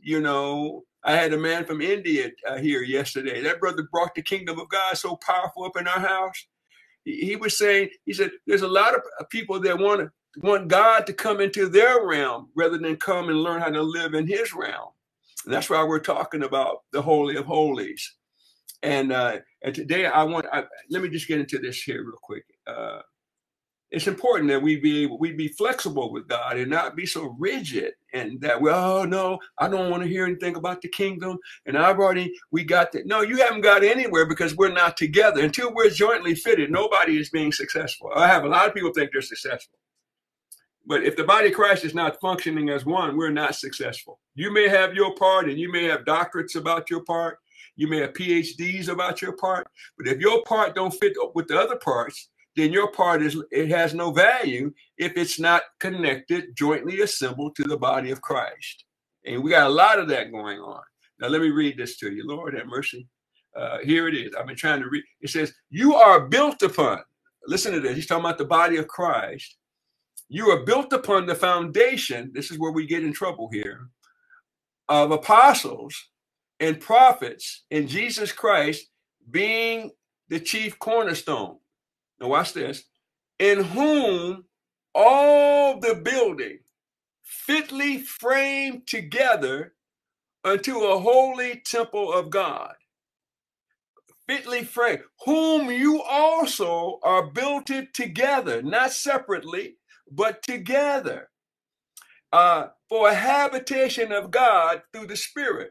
You 0.00 0.20
know 0.20 0.84
i 1.06 1.12
had 1.12 1.34
a 1.34 1.38
man 1.38 1.66
from 1.66 1.82
india 1.82 2.30
uh, 2.48 2.56
here 2.56 2.82
yesterday. 2.82 3.42
That 3.42 3.60
brother 3.60 3.86
brought 3.92 4.14
the 4.14 4.22
kingdom 4.22 4.58
of 4.58 4.70
god 4.70 4.96
so 4.96 5.16
powerful 5.16 5.64
up 5.64 5.76
in 5.76 5.86
our 5.86 6.00
house. 6.00 6.46
He, 7.04 7.26
he 7.26 7.36
was 7.36 7.58
saying 7.58 7.90
he 8.06 8.14
said 8.14 8.30
there's 8.46 8.62
a 8.62 8.68
lot 8.68 8.94
of 8.94 9.28
people 9.28 9.60
that 9.60 9.78
want 9.78 10.00
to 10.00 10.10
want 10.38 10.68
god 10.68 11.06
to 11.06 11.12
come 11.12 11.40
into 11.40 11.68
their 11.68 12.06
realm 12.06 12.48
rather 12.54 12.78
than 12.78 12.96
come 12.96 13.28
and 13.28 13.42
learn 13.42 13.60
how 13.60 13.70
to 13.70 13.82
live 13.82 14.14
in 14.14 14.26
his 14.26 14.52
realm. 14.52 14.90
And 15.44 15.52
that's 15.52 15.70
why 15.70 15.82
we're 15.84 16.00
talking 16.00 16.42
about 16.42 16.78
the 16.92 17.02
holy 17.02 17.36
of 17.36 17.46
holies. 17.46 18.14
And 18.82 19.12
uh, 19.12 19.38
and 19.62 19.74
today 19.74 20.06
I 20.06 20.22
want 20.24 20.46
I, 20.52 20.64
let 20.90 21.02
me 21.02 21.08
just 21.08 21.28
get 21.28 21.40
into 21.40 21.58
this 21.58 21.82
here 21.82 22.02
real 22.02 22.18
quick. 22.22 22.44
Uh, 22.66 23.00
it's 23.90 24.08
important 24.08 24.50
that 24.50 24.60
we 24.60 24.76
be 24.80 25.04
able 25.04 25.18
we 25.18 25.32
be 25.32 25.48
flexible 25.48 26.12
with 26.12 26.26
God 26.26 26.56
and 26.56 26.70
not 26.70 26.96
be 26.96 27.06
so 27.06 27.36
rigid 27.38 27.92
and 28.12 28.40
that 28.40 28.60
well 28.60 28.98
oh, 28.98 29.04
no 29.04 29.38
I 29.58 29.68
don't 29.68 29.90
want 29.90 30.02
to 30.02 30.08
hear 30.08 30.26
anything 30.26 30.56
about 30.56 30.82
the 30.82 30.88
kingdom 30.88 31.38
and 31.66 31.78
I've 31.78 31.98
already 31.98 32.32
we 32.50 32.64
got 32.64 32.90
that. 32.92 33.06
No 33.06 33.20
you 33.20 33.36
haven't 33.36 33.60
got 33.60 33.84
anywhere 33.84 34.26
because 34.26 34.56
we're 34.56 34.72
not 34.72 34.96
together. 34.96 35.42
Until 35.42 35.72
we're 35.72 35.90
jointly 35.90 36.34
fitted 36.34 36.70
nobody 36.70 37.18
is 37.18 37.30
being 37.30 37.52
successful. 37.52 38.10
I 38.16 38.26
have 38.26 38.44
a 38.44 38.48
lot 38.48 38.68
of 38.68 38.74
people 38.74 38.92
think 38.92 39.10
they're 39.12 39.22
successful 39.22 39.78
but 40.86 41.02
if 41.02 41.16
the 41.16 41.24
body 41.24 41.48
of 41.48 41.54
Christ 41.54 41.84
is 41.84 41.94
not 41.94 42.20
functioning 42.20 42.68
as 42.70 42.84
one 42.84 43.16
we're 43.16 43.30
not 43.30 43.54
successful 43.54 44.18
you 44.34 44.52
may 44.52 44.68
have 44.68 44.94
your 44.94 45.14
part 45.14 45.48
and 45.48 45.58
you 45.58 45.70
may 45.70 45.84
have 45.84 46.04
doctorates 46.04 46.56
about 46.56 46.90
your 46.90 47.02
part 47.02 47.38
you 47.76 47.88
may 47.88 47.98
have 47.98 48.12
PhDs 48.12 48.88
about 48.88 49.20
your 49.20 49.32
part, 49.32 49.66
but 49.98 50.06
if 50.06 50.20
your 50.20 50.42
part 50.44 50.74
don't 50.74 50.94
fit 50.94 51.14
with 51.34 51.48
the 51.48 51.58
other 51.58 51.76
parts, 51.76 52.28
then 52.56 52.72
your 52.72 52.90
part 52.92 53.22
is 53.22 53.36
it 53.50 53.68
has 53.70 53.94
no 53.94 54.12
value 54.12 54.72
if 54.96 55.16
it's 55.16 55.40
not 55.40 55.62
connected, 55.80 56.56
jointly 56.56 57.00
assembled 57.00 57.56
to 57.56 57.64
the 57.64 57.76
body 57.76 58.12
of 58.12 58.20
Christ. 58.20 58.84
And 59.26 59.42
we 59.42 59.50
got 59.50 59.66
a 59.66 59.74
lot 59.74 59.98
of 59.98 60.08
that 60.08 60.30
going 60.30 60.60
on. 60.60 60.82
Now 61.18 61.28
let 61.28 61.40
me 61.40 61.50
read 61.50 61.76
this 61.76 61.96
to 61.98 62.12
you. 62.12 62.26
Lord 62.26 62.54
have 62.54 62.66
mercy. 62.66 63.08
Uh, 63.56 63.78
here 63.78 64.06
it 64.08 64.14
is. 64.14 64.34
I've 64.34 64.46
been 64.46 64.56
trying 64.56 64.80
to 64.82 64.88
read. 64.88 65.04
It 65.20 65.30
says, 65.30 65.52
"You 65.70 65.94
are 65.94 66.28
built 66.28 66.62
upon." 66.62 67.02
Listen 67.46 67.72
to 67.72 67.80
this. 67.80 67.94
He's 67.94 68.06
talking 68.06 68.24
about 68.24 68.38
the 68.38 68.44
body 68.44 68.76
of 68.76 68.88
Christ. 68.88 69.56
You 70.28 70.50
are 70.50 70.64
built 70.64 70.92
upon 70.92 71.26
the 71.26 71.36
foundation. 71.36 72.32
This 72.34 72.50
is 72.52 72.58
where 72.58 72.72
we 72.72 72.86
get 72.86 73.04
in 73.04 73.14
trouble 73.14 73.50
here. 73.52 73.88
Of 74.88 75.10
apostles 75.12 76.10
and 76.60 76.80
prophets 76.80 77.64
and 77.70 77.88
Jesus 77.88 78.32
Christ 78.32 78.88
being 79.30 79.92
the 80.28 80.40
chief 80.40 80.78
cornerstone. 80.78 81.58
Now, 82.20 82.28
watch 82.28 82.54
this. 82.54 82.84
In 83.38 83.64
whom 83.64 84.44
all 84.94 85.80
the 85.80 85.96
building 85.96 86.60
fitly 87.24 87.98
framed 88.00 88.86
together 88.86 89.74
unto 90.44 90.78
a 90.80 91.00
holy 91.00 91.62
temple 91.66 92.12
of 92.12 92.30
God. 92.30 92.74
Fitly 94.28 94.64
framed, 94.64 95.02
whom 95.26 95.70
you 95.70 96.02
also 96.02 97.00
are 97.02 97.26
built 97.28 97.70
together, 97.94 98.62
not 98.62 98.92
separately, 98.92 99.76
but 100.14 100.42
together, 100.42 101.28
uh, 102.32 102.68
for 102.88 103.08
a 103.08 103.14
habitation 103.14 104.12
of 104.12 104.30
God 104.30 104.82
through 104.92 105.06
the 105.06 105.16
Spirit. 105.16 105.70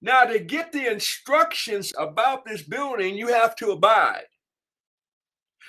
Now, 0.00 0.24
to 0.24 0.38
get 0.38 0.72
the 0.72 0.90
instructions 0.90 1.92
about 1.98 2.46
this 2.46 2.62
building, 2.62 3.16
you 3.16 3.28
have 3.28 3.54
to 3.56 3.72
abide. 3.72 4.24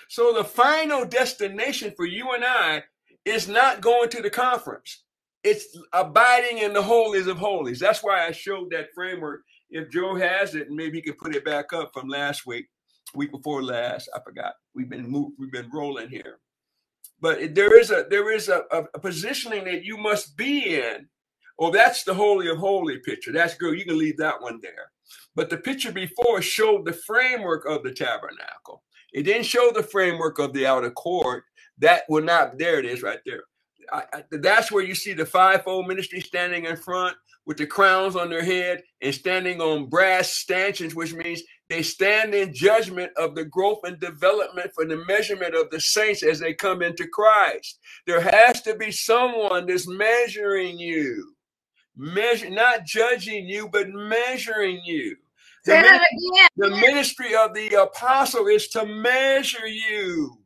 So, 0.08 0.34
the 0.34 0.44
final 0.46 1.06
destination 1.06 1.94
for 1.96 2.06
you 2.06 2.34
and 2.34 2.46
I 2.46 2.84
is 3.26 3.48
not 3.48 3.82
going 3.82 4.10
to 4.10 4.22
the 4.22 4.30
conference, 4.30 5.04
it's 5.44 5.78
abiding 5.94 6.60
in 6.60 6.74
the 6.74 6.84
holies 6.84 7.28
of 7.28 7.38
holies. 7.38 7.80
That's 7.80 8.04
why 8.04 8.26
I 8.26 8.32
showed 8.32 8.72
that 8.72 8.94
framework. 8.96 9.42
If 9.70 9.92
Joe 9.92 10.16
has 10.16 10.56
it, 10.56 10.70
maybe 10.70 10.98
he 10.98 11.02
can 11.02 11.14
put 11.14 11.36
it 11.36 11.46
back 11.46 11.74
up 11.74 11.92
from 11.94 12.08
last 12.08 12.46
week, 12.46 12.68
week 13.14 13.32
before 13.32 13.62
last. 13.64 14.10
I 14.16 14.20
forgot. 14.24 14.54
We've 14.74 14.90
been 14.90 15.10
moved, 15.10 15.36
we've 15.38 15.52
been 15.52 15.70
rolling 15.72 16.10
here. 16.10 16.40
But 17.22 17.54
there 17.54 17.78
is 17.80 17.92
a 17.92 18.06
there 18.10 18.32
is 18.32 18.50
a, 18.50 18.64
a 18.72 19.00
positioning 19.00 19.66
that 19.66 19.84
you 19.84 19.98
must 19.98 20.38
be 20.38 20.76
in 20.76 21.08
Oh, 21.60 21.72
that's 21.72 22.04
the 22.04 22.14
Holy 22.14 22.50
of 22.50 22.58
Holy 22.58 23.00
picture. 23.00 23.34
That's 23.34 23.56
good. 23.56 23.78
You 23.78 23.84
can 23.84 23.98
leave 23.98 24.18
that 24.18 24.42
one 24.42 24.60
there. 24.62 24.92
But 25.36 25.50
the 25.50 25.58
picture 25.58 25.92
before 25.92 26.42
showed 26.42 26.86
the 26.86 26.94
framework 26.94 27.66
of 27.66 27.84
the 27.84 27.92
tabernacle. 27.92 28.82
It 29.12 29.24
didn't 29.24 29.46
show 29.46 29.72
the 29.72 29.84
framework 29.84 30.40
of 30.40 30.54
the 30.54 30.66
outer 30.66 30.92
court. 30.92 31.44
That 31.78 32.04
will 32.08 32.24
not, 32.24 32.58
there 32.58 32.80
it 32.80 32.86
is 32.86 33.02
right 33.02 33.20
there. 33.26 33.44
I, 33.92 34.04
I, 34.14 34.24
that's 34.32 34.72
where 34.72 34.84
you 34.84 34.96
see 34.96 35.14
the 35.14 35.26
fivefold 35.26 35.88
ministry 35.88 36.22
standing 36.22 36.66
in 36.66 36.78
front 36.78 37.18
with 37.46 37.58
the 37.58 37.66
crowns 37.66 38.16
on 38.16 38.30
their 38.30 38.44
head 38.44 38.82
and 39.02 39.14
standing 39.14 39.60
on 39.60 39.90
brass 39.90 40.30
stanchions, 40.30 40.96
which 40.96 41.14
means 41.14 41.42
they 41.70 41.84
stand 41.84 42.34
in 42.34 42.54
judgment 42.54 43.12
of 43.16 43.36
the 43.36 43.46
growth 43.46 43.80
and 43.84 44.00
development 44.00 44.72
for 44.74 44.86
the 44.86 45.04
measurement 45.08 45.56
of 45.56 45.70
the 45.70 45.80
saints 45.80 46.24
as 46.24 46.40
they 46.40 46.54
come 46.54 46.82
into 46.82 47.08
Christ. 47.08 47.80
There 48.08 48.22
has 48.22 48.62
to 48.64 48.76
be 48.76 48.92
someone 48.92 49.68
that's 49.68 49.88
measuring 49.88 50.80
you 50.80 51.36
measure, 52.00 52.50
not 52.50 52.86
judging 52.86 53.48
you, 53.48 53.70
but 53.70 53.90
measuring 53.90 54.82
you. 54.86 55.16
The, 55.66 56.00
the 56.56 56.70
ministry 56.70 57.36
of 57.36 57.54
the 57.54 57.82
apostle 57.82 58.48
is 58.48 58.70
to 58.70 58.86
measure 58.86 59.68
you. 59.68 60.38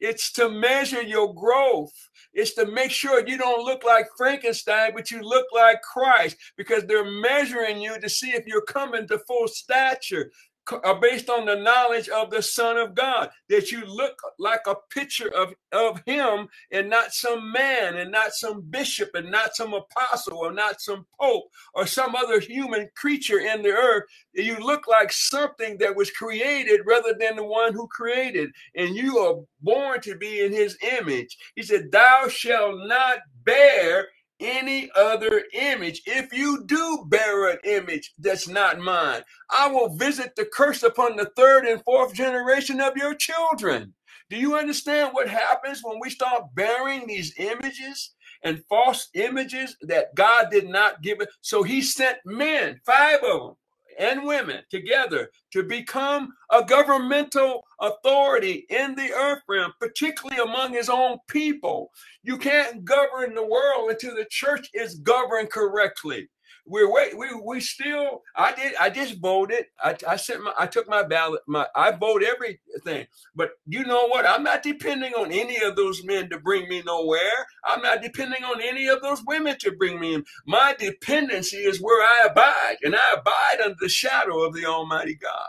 It's 0.00 0.32
to 0.32 0.50
measure 0.50 1.02
your 1.02 1.32
growth. 1.32 1.92
It's 2.34 2.54
to 2.54 2.66
make 2.66 2.90
sure 2.90 3.26
you 3.26 3.38
don't 3.38 3.64
look 3.64 3.84
like 3.84 4.06
Frankenstein, 4.18 4.90
but 4.94 5.10
you 5.10 5.22
look 5.22 5.46
like 5.54 5.80
Christ 5.80 6.36
because 6.58 6.84
they're 6.84 7.10
measuring 7.10 7.80
you 7.80 7.98
to 7.98 8.08
see 8.08 8.30
if 8.30 8.46
you're 8.46 8.60
coming 8.60 9.08
to 9.08 9.18
full 9.20 9.48
stature. 9.48 10.30
Are 10.72 10.86
uh, 10.86 10.94
based 10.94 11.30
on 11.30 11.46
the 11.46 11.56
knowledge 11.56 12.08
of 12.08 12.30
the 12.30 12.42
Son 12.42 12.76
of 12.76 12.94
God, 12.94 13.30
that 13.48 13.70
you 13.70 13.84
look 13.84 14.18
like 14.38 14.62
a 14.66 14.74
picture 14.90 15.28
of, 15.34 15.54
of 15.72 16.02
Him 16.06 16.48
and 16.70 16.90
not 16.90 17.12
some 17.12 17.52
man 17.52 17.96
and 17.96 18.10
not 18.10 18.32
some 18.32 18.62
bishop 18.62 19.10
and 19.14 19.30
not 19.30 19.54
some 19.54 19.74
apostle 19.74 20.38
or 20.38 20.52
not 20.52 20.80
some 20.80 21.06
pope 21.20 21.44
or 21.74 21.86
some 21.86 22.14
other 22.14 22.40
human 22.40 22.88
creature 22.96 23.38
in 23.38 23.62
the 23.62 23.70
earth. 23.70 24.04
You 24.34 24.56
look 24.58 24.86
like 24.86 25.12
something 25.12 25.78
that 25.78 25.94
was 25.94 26.10
created 26.10 26.80
rather 26.86 27.14
than 27.18 27.36
the 27.36 27.44
one 27.44 27.72
who 27.72 27.88
created, 27.88 28.50
and 28.74 28.96
you 28.96 29.18
are 29.18 29.42
born 29.60 30.00
to 30.02 30.16
be 30.16 30.40
in 30.44 30.52
His 30.52 30.76
image. 30.98 31.36
He 31.54 31.62
said, 31.62 31.90
Thou 31.90 32.28
shalt 32.28 32.78
not 32.86 33.18
bear 33.44 34.08
any 34.40 34.90
other 34.96 35.44
image. 35.52 36.02
If 36.06 36.32
you 36.32 36.64
do 36.66 37.04
bear 37.08 37.50
an 37.50 37.58
image 37.64 38.12
that's 38.18 38.48
not 38.48 38.78
mine, 38.78 39.22
I 39.50 39.68
will 39.68 39.96
visit 39.96 40.34
the 40.36 40.46
curse 40.46 40.82
upon 40.82 41.16
the 41.16 41.30
third 41.36 41.64
and 41.64 41.82
fourth 41.84 42.14
generation 42.14 42.80
of 42.80 42.96
your 42.96 43.14
children. 43.14 43.94
Do 44.28 44.36
you 44.36 44.56
understand 44.56 45.10
what 45.12 45.28
happens 45.28 45.80
when 45.82 45.98
we 46.00 46.10
start 46.10 46.54
bearing 46.54 47.06
these 47.06 47.32
images 47.38 48.14
and 48.42 48.64
false 48.68 49.08
images 49.14 49.76
that 49.82 50.14
God 50.14 50.48
did 50.50 50.68
not 50.68 51.02
give 51.02 51.20
it? 51.20 51.28
So 51.42 51.62
he 51.62 51.80
sent 51.80 52.18
men, 52.24 52.80
five 52.84 53.22
of 53.22 53.40
them, 53.40 53.54
and 53.98 54.24
women 54.24 54.62
together 54.70 55.30
to 55.52 55.62
become 55.62 56.32
a 56.50 56.64
governmental 56.64 57.62
authority 57.80 58.66
in 58.70 58.94
the 58.94 59.12
earth 59.12 59.42
realm, 59.48 59.72
particularly 59.80 60.42
among 60.42 60.72
his 60.72 60.88
own 60.88 61.18
people. 61.28 61.90
You 62.22 62.38
can't 62.38 62.84
govern 62.84 63.34
the 63.34 63.46
world 63.46 63.90
until 63.90 64.14
the 64.14 64.26
church 64.30 64.68
is 64.74 64.96
governed 64.96 65.50
correctly 65.50 66.28
we're 66.66 66.92
wait, 66.92 67.16
we 67.16 67.28
we 67.44 67.60
still 67.60 68.22
I 68.34 68.52
did 68.52 68.74
I 68.80 68.90
just 68.90 69.20
voted. 69.20 69.66
I, 69.82 69.96
I 70.06 70.16
sent 70.16 70.42
my 70.42 70.52
I 70.58 70.66
took 70.66 70.88
my 70.88 71.04
ballot, 71.04 71.42
my 71.46 71.66
I 71.76 71.92
vote 71.92 72.22
everything. 72.22 73.06
But 73.34 73.50
you 73.66 73.84
know 73.84 74.08
what? 74.08 74.26
I'm 74.26 74.42
not 74.42 74.62
depending 74.62 75.14
on 75.14 75.30
any 75.30 75.62
of 75.62 75.76
those 75.76 76.04
men 76.04 76.28
to 76.30 76.40
bring 76.40 76.68
me 76.68 76.82
nowhere. 76.84 77.46
I'm 77.64 77.82
not 77.82 78.02
depending 78.02 78.42
on 78.44 78.60
any 78.60 78.88
of 78.88 79.00
those 79.00 79.22
women 79.26 79.56
to 79.60 79.72
bring 79.72 80.00
me 80.00 80.14
in. 80.14 80.24
My 80.46 80.74
dependency 80.78 81.58
is 81.58 81.80
where 81.80 82.02
I 82.02 82.26
abide, 82.30 82.76
and 82.82 82.96
I 82.96 83.14
abide 83.16 83.64
under 83.64 83.76
the 83.80 83.88
shadow 83.88 84.42
of 84.42 84.54
the 84.54 84.66
Almighty 84.66 85.14
God. 85.14 85.48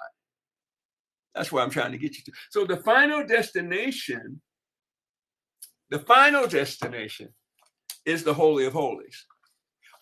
That's 1.33 1.51
where 1.51 1.63
I'm 1.63 1.69
trying 1.69 1.91
to 1.91 1.99
get 1.99 2.17
you 2.17 2.23
to. 2.25 2.31
So 2.49 2.65
the 2.65 2.77
final 2.77 3.25
destination, 3.25 4.41
the 5.89 5.99
final 5.99 6.47
destination 6.47 7.29
is 8.05 8.23
the 8.23 8.33
Holy 8.33 8.65
of 8.65 8.73
Holies 8.73 9.26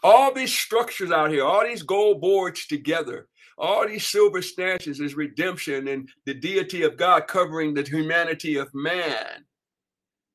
all 0.05 0.33
these 0.33 0.53
structures 0.53 1.12
out 1.12 1.31
here, 1.31 1.45
all 1.45 1.65
these 1.65 1.83
gold 1.83 2.21
boards 2.21 2.67
together, 2.67 3.27
all 3.57 3.88
these 3.88 4.07
silver 4.07 4.43
stanchions 4.43 5.01
is 5.01 5.15
redemption 5.15 5.89
and 5.89 6.09
the 6.25 6.35
deity 6.35 6.83
of 6.83 6.97
God 6.97 7.27
covering 7.27 7.75
the 7.75 7.83
humanity 7.83 8.57
of 8.57 8.74
man. 8.75 9.45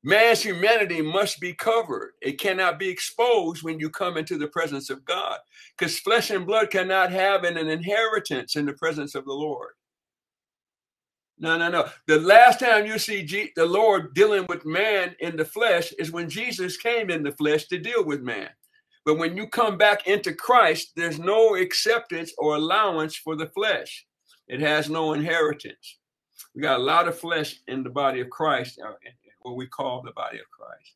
Man's 0.05 0.43
humanity 0.43 1.03
must 1.03 1.41
be 1.41 1.55
covered. 1.55 2.13
It 2.23 2.41
cannot 2.41 2.79
be 2.79 2.89
exposed 2.89 3.63
when 3.65 3.81
you 3.81 3.91
come 3.91 4.17
into 4.17 4.39
the 4.39 4.49
presence 4.49 4.91
of 4.91 5.05
God 5.05 5.39
because 5.79 6.01
flesh 6.01 6.31
and 6.31 6.47
blood 6.47 6.71
cannot 6.71 7.13
have 7.13 7.45
an, 7.45 7.59
an 7.59 7.69
inheritance 7.69 8.57
in 8.57 8.67
the 8.67 8.75
presence 8.75 9.15
of 9.15 9.27
the 9.27 9.35
Lord. 9.35 9.73
No, 11.39 11.59
no, 11.59 11.71
no. 11.71 11.89
The 12.07 12.21
last 12.21 12.61
time 12.61 12.87
you 12.87 12.99
see 12.99 13.25
G- 13.25 13.53
the 13.57 13.67
Lord 13.67 14.15
dealing 14.15 14.47
with 14.49 14.67
man 14.67 15.17
in 15.21 15.37
the 15.37 15.45
flesh 15.45 15.93
is 15.99 16.13
when 16.13 16.31
Jesus 16.31 16.77
came 16.79 17.11
in 17.11 17.25
the 17.25 17.33
flesh 17.33 17.67
to 17.69 17.79
deal 17.79 18.05
with 18.05 18.23
man. 18.23 18.51
But 19.11 19.19
when 19.19 19.37
you 19.37 19.49
come 19.49 19.77
back 19.77 20.07
into 20.07 20.33
Christ, 20.33 20.93
there's 20.95 21.19
no 21.19 21.57
acceptance 21.57 22.33
or 22.39 22.55
allowance 22.55 23.17
for 23.17 23.35
the 23.35 23.49
flesh. 23.49 24.07
It 24.47 24.61
has 24.61 24.89
no 24.89 25.15
inheritance. 25.15 25.99
We 26.55 26.63
got 26.63 26.79
a 26.79 26.85
lot 26.85 27.09
of 27.09 27.19
flesh 27.19 27.57
in 27.67 27.83
the 27.83 27.91
body 27.91 28.21
of 28.21 28.31
Christ, 28.31 28.79
uh, 28.81 28.93
what 29.41 29.57
we 29.57 29.67
call 29.67 30.03
the 30.03 30.13
body 30.13 30.39
of 30.39 30.49
Christ. 30.53 30.95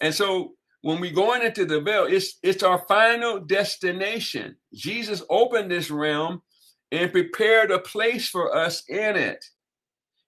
And 0.00 0.14
so 0.14 0.54
when 0.80 0.98
we 0.98 1.10
going 1.10 1.42
into 1.42 1.66
the 1.66 1.82
veil, 1.82 2.06
it's 2.06 2.38
it's 2.42 2.62
our 2.62 2.78
final 2.88 3.38
destination. 3.38 4.56
Jesus 4.72 5.22
opened 5.28 5.70
this 5.70 5.90
realm 5.90 6.40
and 6.90 7.12
prepared 7.12 7.70
a 7.70 7.80
place 7.80 8.30
for 8.30 8.56
us 8.56 8.82
in 8.88 9.14
it. 9.14 9.44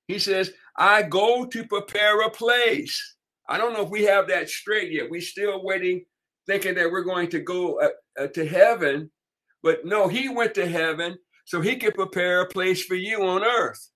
He 0.08 0.18
says, 0.18 0.52
I 0.76 1.04
go 1.04 1.46
to 1.46 1.64
prepare 1.64 2.20
a 2.20 2.30
place. 2.30 3.16
I 3.48 3.56
don't 3.56 3.72
know 3.72 3.84
if 3.84 3.88
we 3.88 4.02
have 4.02 4.28
that 4.28 4.50
straight 4.50 4.92
yet. 4.92 5.08
We're 5.08 5.22
still 5.22 5.64
waiting 5.64 6.04
thinking 6.46 6.74
that 6.74 6.90
we're 6.90 7.04
going 7.04 7.28
to 7.30 7.40
go 7.40 7.80
uh, 7.80 7.88
uh, 8.18 8.26
to 8.28 8.46
heaven. 8.46 9.10
But 9.62 9.84
no, 9.84 10.08
he 10.08 10.28
went 10.28 10.54
to 10.54 10.66
heaven 10.66 11.18
so 11.44 11.60
he 11.60 11.76
could 11.76 11.94
prepare 11.94 12.40
a 12.40 12.48
place 12.48 12.84
for 12.84 12.94
you 12.94 13.22
on 13.22 13.44
earth. 13.44 13.90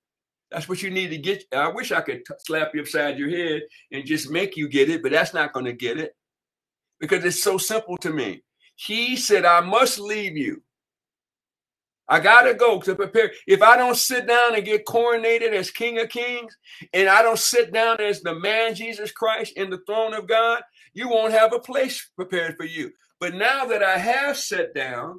That's 0.51 0.69
what 0.69 0.83
you 0.83 0.91
need 0.91 1.09
to 1.09 1.19
get. 1.19 1.45
I 1.53 1.69
wish 1.69 1.91
I 1.91 2.01
could 2.01 2.25
t- 2.25 2.35
slap 2.39 2.75
you 2.75 2.83
upside 2.83 3.19
your 3.19 3.31
head 3.31 3.63
and 3.93 4.07
just 4.07 4.31
make 4.31 4.57
you 4.57 4.69
get 4.69 4.89
it, 4.89 5.03
but 5.03 5.13
that's 5.13 5.35
not 5.35 5.53
going 5.53 5.67
to 5.67 5.73
get 5.73 5.99
it 5.99 6.15
because 7.01 7.25
it's 7.25 7.43
so 7.43 7.59
simple 7.59 7.97
to 7.99 8.11
me. 8.11 8.43
He 8.77 9.17
said, 9.17 9.45
I 9.45 9.61
must 9.61 9.99
leave 9.99 10.37
you. 10.37 10.63
I 12.07 12.21
got 12.21 12.43
to 12.43 12.55
go 12.55 12.81
to 12.81 12.95
prepare. 12.95 13.33
If 13.47 13.63
I 13.63 13.77
don't 13.77 13.97
sit 13.97 14.27
down 14.27 14.55
and 14.55 14.65
get 14.65 14.85
coronated 14.85 15.53
as 15.53 15.71
King 15.71 15.99
of 16.01 16.11
Kings, 16.11 16.55
and 16.93 17.09
I 17.09 17.23
don't 17.23 17.39
sit 17.39 17.73
down 17.73 18.01
as 18.01 18.21
the 18.21 18.39
man 18.39 18.75
Jesus 18.75 19.11
Christ 19.11 19.55
in 19.57 19.71
the 19.71 19.81
throne 19.87 20.13
of 20.13 20.27
God, 20.27 20.63
you 20.95 21.09
won't 21.09 21.33
have 21.33 21.53
a 21.53 21.59
place 21.59 22.09
prepared 22.17 22.57
for 22.57 22.65
you. 22.65 22.93
But 23.21 23.35
now 23.35 23.67
that 23.67 23.83
I 23.83 23.99
have 23.99 24.37
sat 24.37 24.75
down, 24.75 25.17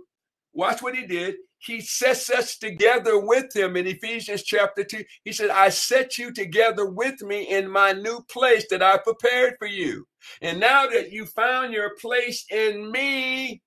watch 0.54 0.82
what 0.82 0.96
he 0.96 1.06
did. 1.06 1.36
He 1.60 1.82
sets 1.82 2.30
us 2.30 2.58
together 2.58 3.20
with 3.20 3.56
him 3.56 3.76
in 3.76 3.88
Ephesians 3.88 4.44
chapter 4.44 4.84
2. 4.84 5.04
He 5.24 5.32
said, 5.32 5.50
I 5.50 5.70
set 5.70 6.18
you 6.18 6.32
together 6.32 6.86
with 6.86 7.22
me 7.22 7.44
in 7.44 7.70
my 7.70 7.92
new 7.92 8.22
place 8.30 8.66
that 8.70 8.84
I 8.84 8.98
prepared 8.98 9.56
for 9.58 9.68
you. 9.68 10.08
And 10.42 10.60
now 10.60 10.88
that 10.88 11.12
you 11.12 11.26
found 11.26 11.74
your 11.74 11.96
place 12.00 12.46
in 12.52 12.92
me, 12.92 13.62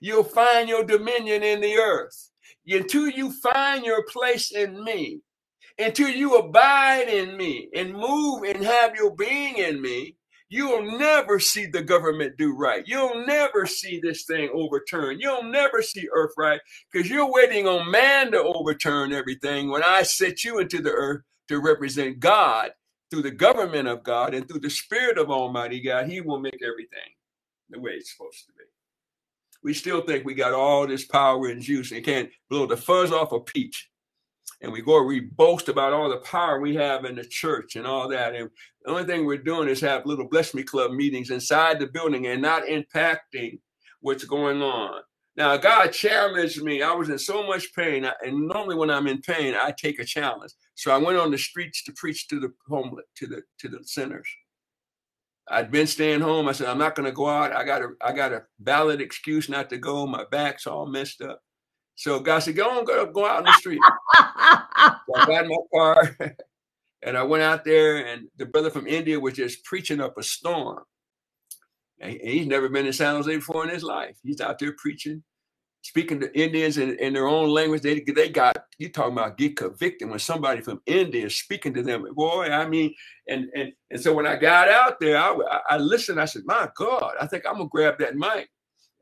you'll 0.00 0.24
find 0.24 0.68
your 0.68 0.84
dominion 0.84 1.42
in 1.42 1.60
the 1.60 1.76
earth. 1.76 2.30
Until 2.66 3.08
you 3.08 3.32
find 3.32 3.84
your 3.84 4.04
place 4.04 4.52
in 4.52 4.84
me, 4.84 5.20
until 5.78 6.10
you 6.10 6.36
abide 6.36 7.08
in 7.08 7.36
me 7.36 7.70
and 7.74 7.94
move 7.94 8.42
and 8.42 8.62
have 8.64 8.94
your 8.94 9.14
being 9.14 9.56
in 9.56 9.80
me, 9.80 10.16
You'll 10.50 10.98
never 10.98 11.38
see 11.38 11.66
the 11.66 11.82
government 11.82 12.36
do 12.36 12.56
right. 12.56 12.82
You'll 12.86 13.24
never 13.24 13.66
see 13.66 14.00
this 14.02 14.24
thing 14.24 14.50
overturned. 14.52 15.20
You'll 15.20 15.44
never 15.44 15.80
see 15.80 16.08
earth 16.12 16.32
right 16.36 16.60
because 16.92 17.08
you're 17.08 17.32
waiting 17.32 17.68
on 17.68 17.90
man 17.90 18.32
to 18.32 18.42
overturn 18.42 19.12
everything 19.12 19.70
when 19.70 19.84
I 19.84 20.02
set 20.02 20.44
you 20.44 20.58
into 20.58 20.82
the 20.82 20.90
earth 20.90 21.22
to 21.48 21.60
represent 21.60 22.20
God 22.20 22.72
through 23.10 23.22
the 23.22 23.30
government 23.30 23.88
of 23.88 24.02
God 24.02 24.34
and 24.34 24.48
through 24.48 24.60
the 24.60 24.70
spirit 24.70 25.18
of 25.18 25.30
Almighty 25.30 25.80
God. 25.80 26.08
He 26.08 26.20
will 26.20 26.40
make 26.40 26.60
everything 26.62 27.14
the 27.70 27.80
way 27.80 27.92
it's 27.92 28.12
supposed 28.12 28.46
to 28.46 28.52
be. 28.52 28.64
We 29.62 29.74
still 29.74 30.02
think 30.02 30.24
we 30.24 30.34
got 30.34 30.54
all 30.54 30.86
this 30.86 31.04
power 31.04 31.48
and 31.48 31.62
juice 31.62 31.92
and 31.92 32.04
can't 32.04 32.30
blow 32.48 32.66
the 32.66 32.76
fuzz 32.76 33.12
off 33.12 33.32
a 33.32 33.40
peach 33.40 33.89
and 34.60 34.72
we 34.72 34.82
go 34.82 35.02
we 35.02 35.20
boast 35.20 35.68
about 35.68 35.92
all 35.92 36.08
the 36.08 36.18
power 36.18 36.60
we 36.60 36.74
have 36.74 37.04
in 37.04 37.14
the 37.16 37.24
church 37.24 37.76
and 37.76 37.86
all 37.86 38.08
that 38.08 38.34
and 38.34 38.50
the 38.82 38.90
only 38.90 39.04
thing 39.04 39.24
we're 39.24 39.38
doing 39.38 39.68
is 39.68 39.80
have 39.80 40.06
little 40.06 40.28
bless 40.28 40.54
me 40.54 40.62
club 40.62 40.92
meetings 40.92 41.30
inside 41.30 41.78
the 41.78 41.86
building 41.86 42.26
and 42.26 42.42
not 42.42 42.64
impacting 42.64 43.58
what's 44.00 44.24
going 44.24 44.62
on 44.62 45.00
now 45.36 45.56
god 45.56 45.92
challenged 45.92 46.62
me 46.62 46.82
i 46.82 46.92
was 46.92 47.08
in 47.08 47.18
so 47.18 47.46
much 47.46 47.74
pain 47.74 48.08
and 48.24 48.48
normally 48.48 48.76
when 48.76 48.90
i'm 48.90 49.06
in 49.06 49.20
pain 49.20 49.54
i 49.54 49.72
take 49.76 49.98
a 49.98 50.04
challenge 50.04 50.52
so 50.74 50.92
i 50.92 50.98
went 50.98 51.18
on 51.18 51.30
the 51.30 51.38
streets 51.38 51.82
to 51.82 51.92
preach 51.92 52.28
to 52.28 52.40
the 52.40 52.52
homeless 52.68 53.04
to 53.16 53.26
the 53.26 53.42
to 53.58 53.68
the 53.68 53.78
sinners 53.82 54.28
I'd 55.52 55.72
been 55.72 55.88
staying 55.88 56.20
home. 56.20 56.48
I 56.48 56.52
said, 56.52 56.68
I'm 56.68 56.78
not 56.78 56.94
going 56.94 57.06
to 57.06 57.12
go 57.12 57.28
out. 57.28 57.52
I 57.52 57.64
got 57.64 57.82
a, 57.82 57.88
I 58.00 58.12
got 58.12 58.32
a 58.32 58.44
valid 58.60 59.00
excuse 59.00 59.48
not 59.48 59.68
to 59.70 59.78
go. 59.78 60.06
My 60.06 60.24
back's 60.30 60.66
all 60.66 60.86
messed 60.86 61.22
up. 61.22 61.42
So 61.96 62.20
God 62.20 62.38
said, 62.38 62.56
go 62.56 62.70
on, 62.70 62.84
go, 62.84 63.04
go 63.06 63.26
out 63.26 63.40
in 63.40 63.44
the 63.46 63.52
street. 63.54 63.80
so 65.06 65.16
I 65.16 65.26
got 65.26 65.44
in 65.44 65.50
my 65.50 65.56
car 65.72 66.16
and 67.02 67.16
I 67.16 67.22
went 67.22 67.42
out 67.42 67.64
there 67.64 68.06
and 68.06 68.28
the 68.36 68.46
brother 68.46 68.70
from 68.70 68.86
India 68.86 69.18
was 69.18 69.34
just 69.34 69.64
preaching 69.64 70.00
up 70.00 70.16
a 70.18 70.22
storm. 70.22 70.82
And 72.00 72.18
he's 72.22 72.46
never 72.46 72.68
been 72.68 72.86
in 72.86 72.92
San 72.92 73.14
Jose 73.14 73.34
before 73.34 73.64
in 73.64 73.70
his 73.70 73.82
life. 73.82 74.16
He's 74.22 74.40
out 74.40 74.58
there 74.58 74.74
preaching, 74.78 75.22
speaking 75.82 76.18
to 76.20 76.38
Indians 76.38 76.78
in, 76.78 76.98
in 76.98 77.12
their 77.12 77.26
own 77.26 77.50
language. 77.50 77.82
They, 77.82 78.00
they 78.00 78.30
got, 78.30 78.56
you 78.78 78.88
talking 78.88 79.12
about 79.12 79.36
get 79.36 79.58
convicted 79.58 80.08
when 80.08 80.18
somebody 80.18 80.62
from 80.62 80.80
India 80.86 81.26
is 81.26 81.38
speaking 81.38 81.74
to 81.74 81.82
them. 81.82 82.06
Boy, 82.14 82.50
I 82.50 82.66
mean, 82.66 82.94
and 83.28 83.50
and 83.54 83.72
and 83.90 84.00
so 84.00 84.14
when 84.14 84.26
I 84.26 84.36
got 84.36 84.68
out 84.68 84.98
there, 84.98 85.18
I, 85.18 85.36
I 85.68 85.76
listened. 85.76 86.18
I 86.18 86.24
said, 86.24 86.42
my 86.46 86.70
God, 86.74 87.12
I 87.20 87.26
think 87.26 87.44
I'm 87.46 87.56
going 87.56 87.66
to 87.66 87.70
grab 87.70 87.98
that 87.98 88.16
mic 88.16 88.48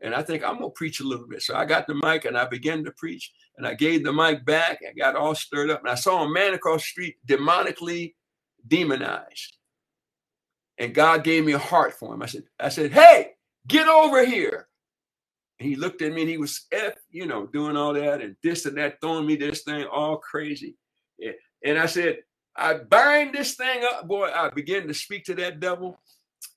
and 0.01 0.15
I 0.15 0.23
think 0.23 0.45
I'm 0.45 0.59
gonna 0.59 0.71
preach 0.71 1.01
a 1.01 1.05
little 1.05 1.27
bit. 1.27 1.43
So 1.43 1.55
I 1.55 1.65
got 1.65 1.87
the 1.87 1.95
mic 1.95 2.25
and 2.25 2.37
I 2.37 2.47
began 2.47 2.85
to 2.85 2.93
preach, 2.93 3.33
and 3.59 3.67
I 3.67 3.75
gave 3.75 4.05
the 4.05 4.13
mic 4.15 4.47
back. 4.47 4.81
I 4.89 4.95
got 4.99 5.17
all 5.17 5.35
stirred 5.37 5.71
up, 5.71 5.83
and 5.83 5.91
I 5.91 5.97
saw 5.97 6.25
a 6.25 6.31
man 6.31 6.55
across 6.55 6.83
the 6.83 6.89
street 6.89 7.17
demonically 7.29 8.15
demonized. 8.67 9.59
And 10.79 10.95
God 10.95 11.25
gave 11.25 11.45
me 11.45 11.53
a 11.53 11.59
heart 11.59 11.95
for 11.95 12.15
him. 12.15 12.23
I 12.23 12.27
said, 12.27 12.45
I 12.61 12.71
said, 12.71 12.93
hey, 12.93 13.33
get 13.69 13.89
over 13.89 14.25
here. 14.27 14.69
he 15.59 15.77
looked 15.77 16.03
at 16.03 16.13
me 16.13 16.23
and 16.23 16.31
he 16.31 16.39
was 16.39 16.67
F, 16.73 16.95
you 17.11 17.27
know, 17.27 17.47
doing 17.47 17.77
all 17.77 17.95
that 17.95 18.21
and 18.23 18.37
this 18.43 18.67
and 18.67 18.77
that, 18.79 19.01
throwing 19.01 19.27
me 19.27 19.37
this 19.37 19.63
thing 19.63 19.87
all 19.87 20.19
crazy. 20.19 20.77
And 21.65 21.79
I 21.79 21.87
said, 21.87 22.19
I 22.57 22.75
bind 22.75 23.35
this 23.35 23.55
thing 23.55 23.83
up, 23.85 24.07
boy. 24.09 24.31
I 24.35 24.51
began 24.51 24.87
to 24.89 24.95
speak 24.95 25.25
to 25.27 25.35
that 25.37 25.61
devil. 25.61 26.01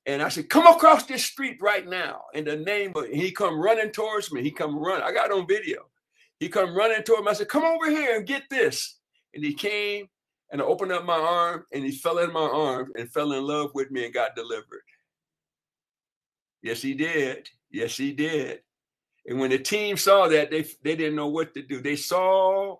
And 0.05 0.21
I 0.21 0.29
said, 0.29 0.49
come 0.49 0.67
across 0.67 1.05
this 1.05 1.25
street 1.25 1.57
right 1.61 1.87
now 1.87 2.23
in 2.33 2.45
the 2.45 2.57
name 2.57 2.93
of, 2.95 3.07
he 3.07 3.31
come 3.31 3.59
running 3.59 3.91
towards 3.91 4.31
me. 4.31 4.43
He 4.43 4.51
come 4.51 4.77
run. 4.77 5.01
I 5.01 5.11
got 5.13 5.31
on 5.31 5.47
video. 5.47 5.83
He 6.41 6.49
come 6.49 6.75
running 6.75 7.03
toward 7.03 7.23
me. 7.23 7.29
I 7.29 7.33
said, 7.33 7.49
come 7.49 7.63
over 7.63 7.87
here 7.87 8.17
and 8.17 8.25
get 8.25 8.41
this. 8.49 8.97
And 9.35 9.45
he 9.45 9.53
came 9.53 10.07
and 10.51 10.59
I 10.59 10.65
opened 10.65 10.91
up 10.91 11.05
my 11.05 11.13
arm 11.13 11.65
and 11.71 11.85
he 11.85 11.91
fell 11.91 12.17
in 12.17 12.33
my 12.33 12.41
arms 12.41 12.89
and 12.97 13.13
fell 13.13 13.31
in 13.33 13.45
love 13.45 13.69
with 13.75 13.91
me 13.91 14.05
and 14.05 14.13
got 14.13 14.35
delivered. 14.35 14.81
Yes, 16.63 16.81
he 16.81 16.95
did. 16.95 17.47
Yes, 17.69 17.95
he 17.95 18.11
did. 18.11 18.61
And 19.27 19.39
when 19.39 19.51
the 19.51 19.59
team 19.59 19.97
saw 19.97 20.27
that, 20.29 20.49
they, 20.49 20.65
they 20.83 20.95
didn't 20.95 21.15
know 21.15 21.27
what 21.27 21.53
to 21.53 21.61
do. 21.61 21.79
They 21.79 21.95
saw 21.95 22.77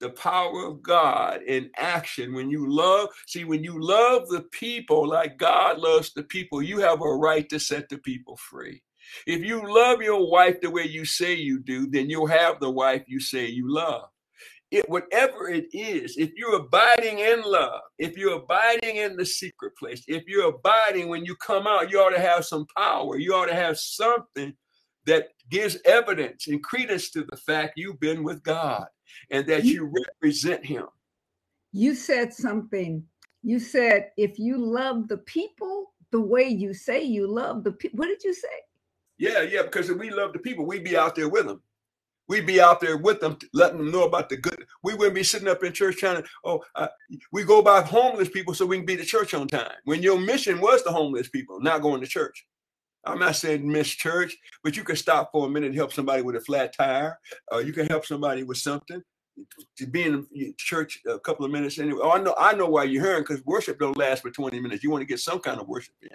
the 0.00 0.10
power 0.10 0.66
of 0.66 0.82
God 0.82 1.42
in 1.44 1.70
action. 1.76 2.34
When 2.34 2.50
you 2.50 2.68
love, 2.68 3.10
see, 3.28 3.44
when 3.44 3.62
you 3.62 3.80
love 3.80 4.28
the 4.28 4.42
people 4.50 5.06
like 5.06 5.38
God 5.38 5.78
loves 5.78 6.12
the 6.14 6.24
people, 6.24 6.62
you 6.62 6.80
have 6.80 7.00
a 7.00 7.14
right 7.14 7.48
to 7.50 7.60
set 7.60 7.88
the 7.88 7.98
people 7.98 8.36
free. 8.36 8.82
If 9.26 9.44
you 9.44 9.62
love 9.72 10.02
your 10.02 10.30
wife 10.30 10.60
the 10.60 10.70
way 10.70 10.84
you 10.84 11.04
say 11.04 11.34
you 11.34 11.60
do, 11.60 11.88
then 11.88 12.10
you'll 12.10 12.26
have 12.26 12.60
the 12.60 12.70
wife 12.70 13.04
you 13.06 13.20
say 13.20 13.46
you 13.46 13.72
love. 13.72 14.08
It, 14.70 14.88
whatever 14.88 15.48
it 15.48 15.68
is, 15.72 16.18
if 16.18 16.30
you're 16.36 16.56
abiding 16.56 17.20
in 17.20 17.40
love, 17.42 17.80
if 17.98 18.18
you're 18.18 18.36
abiding 18.36 18.96
in 18.96 19.16
the 19.16 19.24
secret 19.24 19.72
place, 19.78 20.04
if 20.06 20.24
you're 20.26 20.50
abiding 20.50 21.08
when 21.08 21.24
you 21.24 21.34
come 21.36 21.66
out, 21.66 21.90
you 21.90 21.98
ought 22.00 22.10
to 22.10 22.20
have 22.20 22.44
some 22.44 22.66
power. 22.76 23.16
You 23.16 23.34
ought 23.34 23.46
to 23.46 23.54
have 23.54 23.78
something 23.78 24.52
that 25.06 25.28
gives 25.48 25.78
evidence 25.86 26.48
and 26.48 26.62
credence 26.62 27.10
to 27.12 27.24
the 27.24 27.36
fact 27.36 27.78
you've 27.78 27.98
been 27.98 28.22
with 28.22 28.42
God 28.42 28.86
and 29.30 29.46
that 29.46 29.64
you, 29.64 29.72
you 29.72 29.92
represent 30.06 30.66
Him. 30.66 30.86
You 31.72 31.94
said 31.94 32.34
something. 32.34 33.02
You 33.42 33.58
said, 33.58 34.10
if 34.18 34.38
you 34.38 34.58
love 34.58 35.08
the 35.08 35.18
people 35.18 35.92
the 36.10 36.20
way 36.20 36.48
you 36.48 36.74
say 36.74 37.02
you 37.02 37.26
love 37.26 37.64
the 37.64 37.72
people, 37.72 37.98
what 37.98 38.08
did 38.08 38.22
you 38.22 38.34
say? 38.34 38.48
Yeah, 39.18 39.42
yeah, 39.42 39.62
because 39.62 39.90
if 39.90 39.98
we 39.98 40.10
love 40.10 40.32
the 40.32 40.38
people, 40.38 40.64
we'd 40.64 40.84
be 40.84 40.96
out 40.96 41.14
there 41.14 41.28
with 41.28 41.46
them. 41.46 41.60
We'd 42.28 42.46
be 42.46 42.60
out 42.60 42.80
there 42.80 42.98
with 42.98 43.20
them, 43.20 43.38
letting 43.54 43.78
them 43.78 43.90
know 43.90 44.04
about 44.04 44.28
the 44.28 44.36
good. 44.36 44.66
We 44.82 44.94
wouldn't 44.94 45.14
be 45.14 45.22
sitting 45.22 45.48
up 45.48 45.64
in 45.64 45.72
church 45.72 45.96
trying 45.96 46.22
to, 46.22 46.28
oh, 46.44 46.62
uh, 46.74 46.88
we 47.32 47.42
go 47.42 47.62
by 47.62 47.80
homeless 47.80 48.28
people 48.28 48.52
so 48.52 48.66
we 48.66 48.76
can 48.76 48.86
be 48.86 48.98
to 48.98 49.04
church 49.04 49.32
on 49.32 49.48
time. 49.48 49.72
When 49.84 50.02
your 50.02 50.20
mission 50.20 50.60
was 50.60 50.84
the 50.84 50.92
homeless 50.92 51.28
people, 51.28 51.58
not 51.60 51.80
going 51.80 52.02
to 52.02 52.06
church. 52.06 52.46
I'm 53.06 53.18
not 53.18 53.36
saying 53.36 53.66
miss 53.66 53.88
church, 53.88 54.36
but 54.62 54.76
you 54.76 54.84
can 54.84 54.96
stop 54.96 55.30
for 55.32 55.46
a 55.46 55.50
minute 55.50 55.68
and 55.68 55.74
help 55.74 55.92
somebody 55.92 56.20
with 56.20 56.36
a 56.36 56.40
flat 56.40 56.74
tire. 56.76 57.18
Uh, 57.52 57.58
you 57.58 57.72
can 57.72 57.86
help 57.86 58.04
somebody 58.04 58.42
with 58.42 58.58
something. 58.58 59.02
To 59.76 59.86
be 59.86 60.02
in 60.02 60.26
church 60.58 61.00
a 61.06 61.18
couple 61.20 61.46
of 61.46 61.52
minutes 61.52 61.78
anyway. 61.78 62.00
Oh, 62.02 62.10
I 62.10 62.20
know, 62.20 62.34
I 62.36 62.54
know 62.54 62.66
why 62.66 62.84
you're 62.84 63.04
hearing 63.04 63.22
because 63.22 63.42
worship 63.44 63.78
don't 63.78 63.96
last 63.96 64.22
for 64.22 64.30
20 64.30 64.58
minutes. 64.60 64.82
You 64.82 64.90
want 64.90 65.02
to 65.02 65.06
get 65.06 65.20
some 65.20 65.38
kind 65.38 65.60
of 65.60 65.68
worship 65.68 65.94
in 66.02 66.08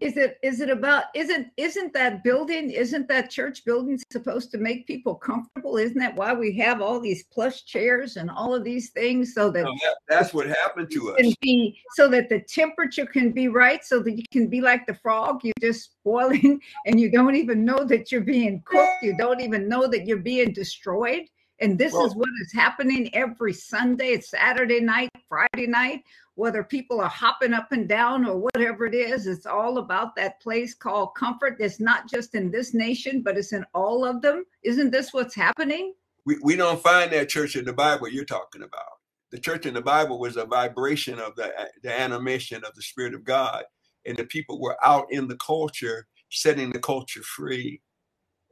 is 0.00 0.16
it 0.16 0.38
is 0.42 0.60
it 0.60 0.70
about 0.70 1.04
isn't 1.14 1.48
isn't 1.56 1.92
that 1.92 2.24
building 2.24 2.70
isn't 2.70 3.06
that 3.08 3.30
church 3.30 3.64
building 3.64 3.98
supposed 4.10 4.50
to 4.52 4.58
make 4.58 4.86
people 4.86 5.14
comfortable? 5.14 5.76
Isn't 5.76 5.98
that 5.98 6.16
why 6.16 6.32
we 6.32 6.56
have 6.58 6.80
all 6.80 7.00
these 7.00 7.24
plush 7.24 7.64
chairs 7.64 8.16
and 8.16 8.30
all 8.30 8.54
of 8.54 8.64
these 8.64 8.90
things 8.90 9.34
so 9.34 9.50
that, 9.50 9.64
that 9.64 9.96
that's 10.08 10.32
what 10.32 10.46
happened 10.46 10.90
to 10.92 11.10
us. 11.10 11.34
be, 11.40 11.78
so 11.94 12.08
that 12.08 12.28
the 12.28 12.40
temperature 12.40 13.06
can 13.06 13.30
be 13.30 13.48
right 13.48 13.84
so 13.84 14.00
that 14.00 14.16
you 14.16 14.24
can 14.32 14.48
be 14.48 14.60
like 14.60 14.86
the 14.86 14.94
frog 14.94 15.40
you're 15.42 15.52
just 15.60 15.96
boiling 16.04 16.60
and 16.86 16.98
you 16.98 17.10
don't 17.10 17.36
even 17.36 17.64
know 17.64 17.84
that 17.84 18.10
you're 18.10 18.20
being 18.20 18.62
cooked 18.64 19.02
you 19.02 19.16
don't 19.16 19.40
even 19.40 19.68
know 19.68 19.86
that 19.86 20.06
you're 20.06 20.18
being 20.18 20.52
destroyed 20.52 21.24
and 21.60 21.78
this 21.78 21.92
well, 21.92 22.06
is 22.06 22.14
what 22.14 22.28
is 22.42 22.52
happening 22.52 23.14
every 23.14 23.52
sunday 23.52 24.20
saturday 24.20 24.80
night 24.80 25.10
friday 25.28 25.66
night 25.66 26.02
whether 26.40 26.64
people 26.64 27.02
are 27.02 27.08
hopping 27.08 27.52
up 27.52 27.70
and 27.70 27.86
down 27.86 28.24
or 28.24 28.38
whatever 28.38 28.86
it 28.86 28.94
is, 28.94 29.26
it's 29.26 29.44
all 29.44 29.76
about 29.76 30.16
that 30.16 30.40
place 30.40 30.72
called 30.72 31.14
comfort. 31.14 31.58
It's 31.60 31.80
not 31.80 32.08
just 32.08 32.34
in 32.34 32.50
this 32.50 32.72
nation, 32.72 33.20
but 33.22 33.36
it's 33.36 33.52
in 33.52 33.62
all 33.74 34.06
of 34.06 34.22
them. 34.22 34.44
Isn't 34.62 34.90
this 34.90 35.12
what's 35.12 35.34
happening? 35.34 35.92
We, 36.24 36.38
we 36.42 36.56
don't 36.56 36.82
find 36.82 37.12
that 37.12 37.28
church 37.28 37.56
in 37.56 37.66
the 37.66 37.74
Bible 37.74 38.08
you're 38.08 38.24
talking 38.24 38.62
about. 38.62 38.88
The 39.30 39.38
church 39.38 39.66
in 39.66 39.74
the 39.74 39.82
Bible 39.82 40.18
was 40.18 40.38
a 40.38 40.46
vibration 40.46 41.18
of 41.18 41.36
the, 41.36 41.54
uh, 41.54 41.66
the 41.82 41.92
animation 41.92 42.64
of 42.64 42.74
the 42.74 42.82
Spirit 42.82 43.12
of 43.12 43.22
God. 43.22 43.64
And 44.06 44.16
the 44.16 44.24
people 44.24 44.58
were 44.58 44.78
out 44.82 45.08
in 45.10 45.28
the 45.28 45.36
culture, 45.36 46.06
setting 46.30 46.70
the 46.70 46.78
culture 46.78 47.22
free. 47.22 47.82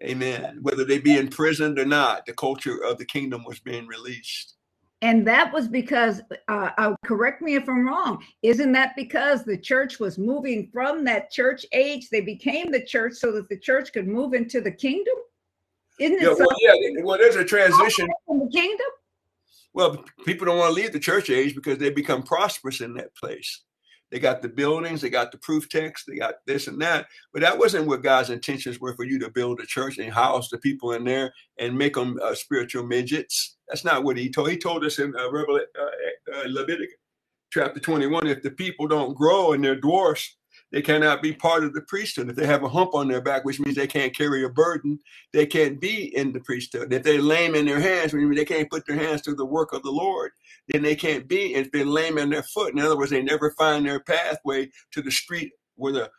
Amen. 0.02 0.58
Whether 0.62 0.84
they 0.84 0.98
be 0.98 1.16
imprisoned 1.16 1.78
or 1.78 1.84
not, 1.84 2.24
the 2.26 2.32
culture 2.32 2.82
of 2.84 2.98
the 2.98 3.04
kingdom 3.04 3.44
was 3.44 3.58
being 3.58 3.86
released. 3.86 4.54
And 5.00 5.26
that 5.28 5.52
was 5.52 5.68
because, 5.68 6.20
uh, 6.48 6.70
uh, 6.76 6.94
correct 7.04 7.40
me 7.40 7.54
if 7.54 7.68
I'm 7.68 7.86
wrong, 7.86 8.24
isn't 8.42 8.72
that 8.72 8.96
because 8.96 9.44
the 9.44 9.56
church 9.56 10.00
was 10.00 10.18
moving 10.18 10.68
from 10.72 11.04
that 11.04 11.30
church 11.30 11.64
age? 11.72 12.08
They 12.10 12.20
became 12.20 12.72
the 12.72 12.84
church 12.84 13.14
so 13.14 13.30
that 13.32 13.48
the 13.48 13.58
church 13.58 13.92
could 13.92 14.08
move 14.08 14.34
into 14.34 14.60
the 14.60 14.72
kingdom? 14.72 15.14
Isn't 16.00 16.20
yeah, 16.20 16.34
well, 16.36 16.48
yeah, 16.60 17.02
well, 17.02 17.18
there's 17.18 17.36
a 17.36 17.44
transition. 17.44 18.08
In 18.28 18.38
the 18.38 18.50
kingdom? 18.50 18.86
Well, 19.72 20.04
people 20.24 20.46
don't 20.46 20.58
want 20.58 20.74
to 20.74 20.80
leave 20.80 20.92
the 20.92 21.00
church 21.00 21.30
age 21.30 21.54
because 21.54 21.78
they 21.78 21.90
become 21.90 22.22
prosperous 22.22 22.80
in 22.80 22.94
that 22.94 23.14
place. 23.14 23.62
They 24.10 24.18
got 24.18 24.42
the 24.42 24.48
buildings, 24.48 25.00
they 25.02 25.10
got 25.10 25.32
the 25.32 25.38
proof 25.38 25.68
text, 25.68 26.06
they 26.08 26.16
got 26.16 26.36
this 26.46 26.66
and 26.66 26.80
that. 26.80 27.06
But 27.32 27.42
that 27.42 27.58
wasn't 27.58 27.86
what 27.86 28.02
God's 28.02 28.30
intentions 28.30 28.80
were 28.80 28.94
for 28.94 29.04
you 29.04 29.18
to 29.20 29.30
build 29.30 29.60
a 29.60 29.66
church 29.66 29.98
and 29.98 30.12
house 30.12 30.48
the 30.48 30.58
people 30.58 30.92
in 30.92 31.04
there 31.04 31.32
and 31.58 31.76
make 31.76 31.94
them 31.94 32.18
uh, 32.22 32.34
spiritual 32.34 32.86
midgets. 32.86 33.56
That's 33.68 33.84
not 33.84 34.04
what 34.04 34.16
he 34.16 34.30
told. 34.30 34.50
He 34.50 34.56
told 34.56 34.84
us 34.84 34.98
in 34.98 35.14
uh, 35.16 35.30
Revel- 35.30 35.60
uh, 35.78 36.38
uh, 36.38 36.44
Leviticus 36.46 36.94
chapter 37.52 37.80
21 37.80 38.26
if 38.26 38.42
the 38.42 38.50
people 38.50 38.86
don't 38.86 39.16
grow 39.16 39.52
and 39.52 39.64
they're 39.64 39.80
dwarfs, 39.80 40.37
they 40.70 40.82
cannot 40.82 41.22
be 41.22 41.32
part 41.32 41.64
of 41.64 41.72
the 41.72 41.80
priesthood. 41.82 42.28
If 42.28 42.36
they 42.36 42.46
have 42.46 42.62
a 42.62 42.68
hump 42.68 42.94
on 42.94 43.08
their 43.08 43.22
back, 43.22 43.44
which 43.44 43.58
means 43.58 43.76
they 43.76 43.86
can't 43.86 44.14
carry 44.14 44.44
a 44.44 44.50
burden, 44.50 44.98
they 45.32 45.46
can't 45.46 45.80
be 45.80 46.14
in 46.14 46.32
the 46.32 46.40
priesthood. 46.40 46.92
If 46.92 47.02
they're 47.02 47.22
lame 47.22 47.54
in 47.54 47.64
their 47.64 47.80
hands, 47.80 48.12
means 48.12 48.36
they 48.36 48.44
can't 48.44 48.70
put 48.70 48.86
their 48.86 48.96
hands 48.96 49.22
to 49.22 49.34
the 49.34 49.46
work 49.46 49.72
of 49.72 49.82
the 49.82 49.90
Lord, 49.90 50.32
then 50.68 50.82
they 50.82 50.94
can't 50.94 51.26
be. 51.26 51.54
If 51.54 51.72
they're 51.72 51.86
lame 51.86 52.18
in 52.18 52.28
their 52.30 52.42
foot, 52.42 52.74
in 52.74 52.80
other 52.80 52.98
words, 52.98 53.10
they 53.10 53.22
never 53.22 53.52
find 53.52 53.86
their 53.86 54.00
pathway 54.00 54.68
to 54.92 55.02
the 55.02 55.10
street 55.10 55.52
where 55.76 55.92
the 55.92 56.10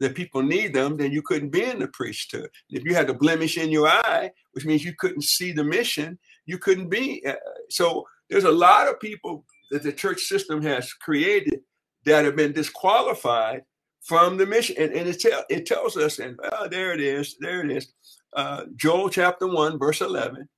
the 0.00 0.10
people 0.10 0.42
need 0.42 0.72
them, 0.72 0.96
then 0.96 1.10
you 1.10 1.22
couldn't 1.22 1.50
be 1.50 1.64
in 1.64 1.80
the 1.80 1.88
priesthood. 1.88 2.48
If 2.70 2.84
you 2.84 2.94
had 2.94 3.10
a 3.10 3.14
blemish 3.14 3.58
in 3.58 3.70
your 3.70 3.88
eye, 3.88 4.30
which 4.52 4.64
means 4.64 4.84
you 4.84 4.94
couldn't 4.96 5.24
see 5.24 5.50
the 5.50 5.64
mission, 5.64 6.20
you 6.46 6.56
couldn't 6.56 6.88
be. 6.88 7.20
Uh, 7.26 7.34
so 7.68 8.06
there's 8.30 8.44
a 8.44 8.50
lot 8.50 8.88
of 8.88 9.00
people 9.00 9.44
that 9.72 9.82
the 9.82 9.92
church 9.92 10.20
system 10.20 10.62
has 10.62 10.92
created 10.92 11.60
that 12.04 12.24
have 12.24 12.36
been 12.36 12.52
disqualified 12.52 13.62
from 14.08 14.38
the 14.38 14.46
mission. 14.46 14.74
And, 14.78 14.92
and 14.92 15.08
it, 15.08 15.20
tell, 15.20 15.44
it 15.50 15.66
tells 15.66 15.96
us, 15.96 16.18
and 16.18 16.40
oh, 16.52 16.66
there 16.66 16.92
it 16.92 17.00
is, 17.00 17.36
there 17.38 17.60
it 17.64 17.70
is. 17.70 17.92
Uh, 18.34 18.64
Joel 18.74 19.10
chapter 19.10 19.46
1, 19.46 19.78
verse 19.78 20.00
11. 20.00 20.48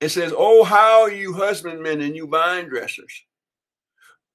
It 0.00 0.08
says, 0.10 0.34
Oh, 0.36 0.64
how 0.64 1.06
you 1.06 1.32
husbandmen 1.32 2.00
and 2.00 2.14
you 2.14 2.26
vine 2.26 2.68
dressers, 2.68 3.12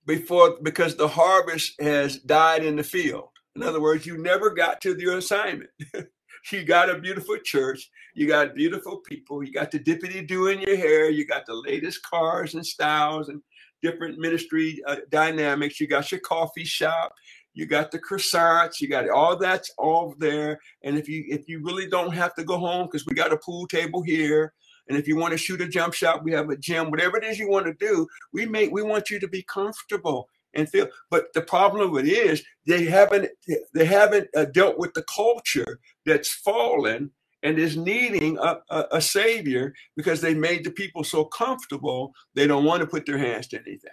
before 0.05 0.57
because 0.63 0.95
the 0.95 1.07
harvest 1.07 1.79
has 1.81 2.17
died 2.17 2.63
in 2.63 2.77
the 2.77 2.83
field. 2.83 3.29
In 3.55 3.63
other 3.63 3.81
words, 3.81 4.05
you 4.05 4.17
never 4.17 4.49
got 4.49 4.81
to 4.81 4.97
your 4.97 5.17
assignment. 5.17 5.69
you 6.51 6.63
got 6.63 6.89
a 6.89 6.99
beautiful 6.99 7.37
church, 7.43 7.89
you 8.13 8.27
got 8.27 8.55
beautiful 8.55 8.97
people, 8.97 9.43
you 9.43 9.53
got 9.53 9.71
the 9.71 9.79
dippity 9.79 10.25
do 10.25 10.47
in 10.47 10.59
your 10.59 10.75
hair, 10.75 11.09
you 11.09 11.25
got 11.25 11.45
the 11.45 11.53
latest 11.53 12.01
cars 12.03 12.55
and 12.55 12.65
styles 12.65 13.29
and 13.29 13.41
different 13.83 14.17
ministry 14.17 14.81
uh, 14.87 14.95
dynamics, 15.11 15.79
you 15.79 15.87
got 15.87 16.11
your 16.11 16.21
coffee 16.21 16.63
shop, 16.63 17.13
you 17.53 17.65
got 17.65 17.91
the 17.91 17.99
croissants, 17.99 18.81
you 18.81 18.87
got 18.87 19.09
all 19.09 19.37
that's 19.37 19.71
all 19.77 20.15
there. 20.17 20.59
And 20.83 20.97
if 20.97 21.07
you 21.07 21.23
if 21.27 21.47
you 21.47 21.63
really 21.63 21.87
don't 21.87 22.13
have 22.13 22.33
to 22.35 22.43
go 22.43 22.57
home 22.57 22.87
because 22.87 23.05
we 23.05 23.13
got 23.13 23.33
a 23.33 23.37
pool 23.37 23.67
table 23.67 24.01
here, 24.01 24.53
and 24.87 24.97
if 24.97 25.07
you 25.07 25.15
want 25.15 25.31
to 25.31 25.37
shoot 25.37 25.61
a 25.61 25.67
jump 25.67 25.93
shot, 25.93 26.23
we 26.23 26.31
have 26.33 26.49
a 26.49 26.57
gym. 26.57 26.91
Whatever 26.91 27.17
it 27.17 27.23
is 27.23 27.39
you 27.39 27.49
want 27.49 27.65
to 27.67 27.73
do, 27.73 28.07
we 28.33 28.45
make 28.45 28.71
we 28.71 28.81
want 28.81 29.09
you 29.09 29.19
to 29.19 29.27
be 29.27 29.43
comfortable 29.43 30.29
and 30.53 30.69
feel. 30.69 30.87
But 31.09 31.33
the 31.33 31.41
problem 31.41 31.91
with 31.91 32.05
it 32.05 32.11
is 32.11 32.43
they 32.65 32.85
haven't 32.85 33.29
they 33.73 33.85
haven't 33.85 34.29
uh, 34.35 34.45
dealt 34.45 34.77
with 34.77 34.93
the 34.93 35.03
culture 35.03 35.79
that's 36.05 36.33
fallen 36.33 37.11
and 37.43 37.59
is 37.59 37.75
needing 37.75 38.37
a, 38.37 38.57
a, 38.69 38.85
a 38.93 39.01
savior 39.01 39.73
because 39.95 40.21
they 40.21 40.33
made 40.33 40.63
the 40.63 40.71
people 40.71 41.03
so 41.03 41.25
comfortable 41.25 42.13
they 42.35 42.47
don't 42.47 42.63
want 42.63 42.81
to 42.81 42.87
put 42.87 43.05
their 43.05 43.17
hands 43.17 43.47
to 43.47 43.57
anything. 43.57 43.91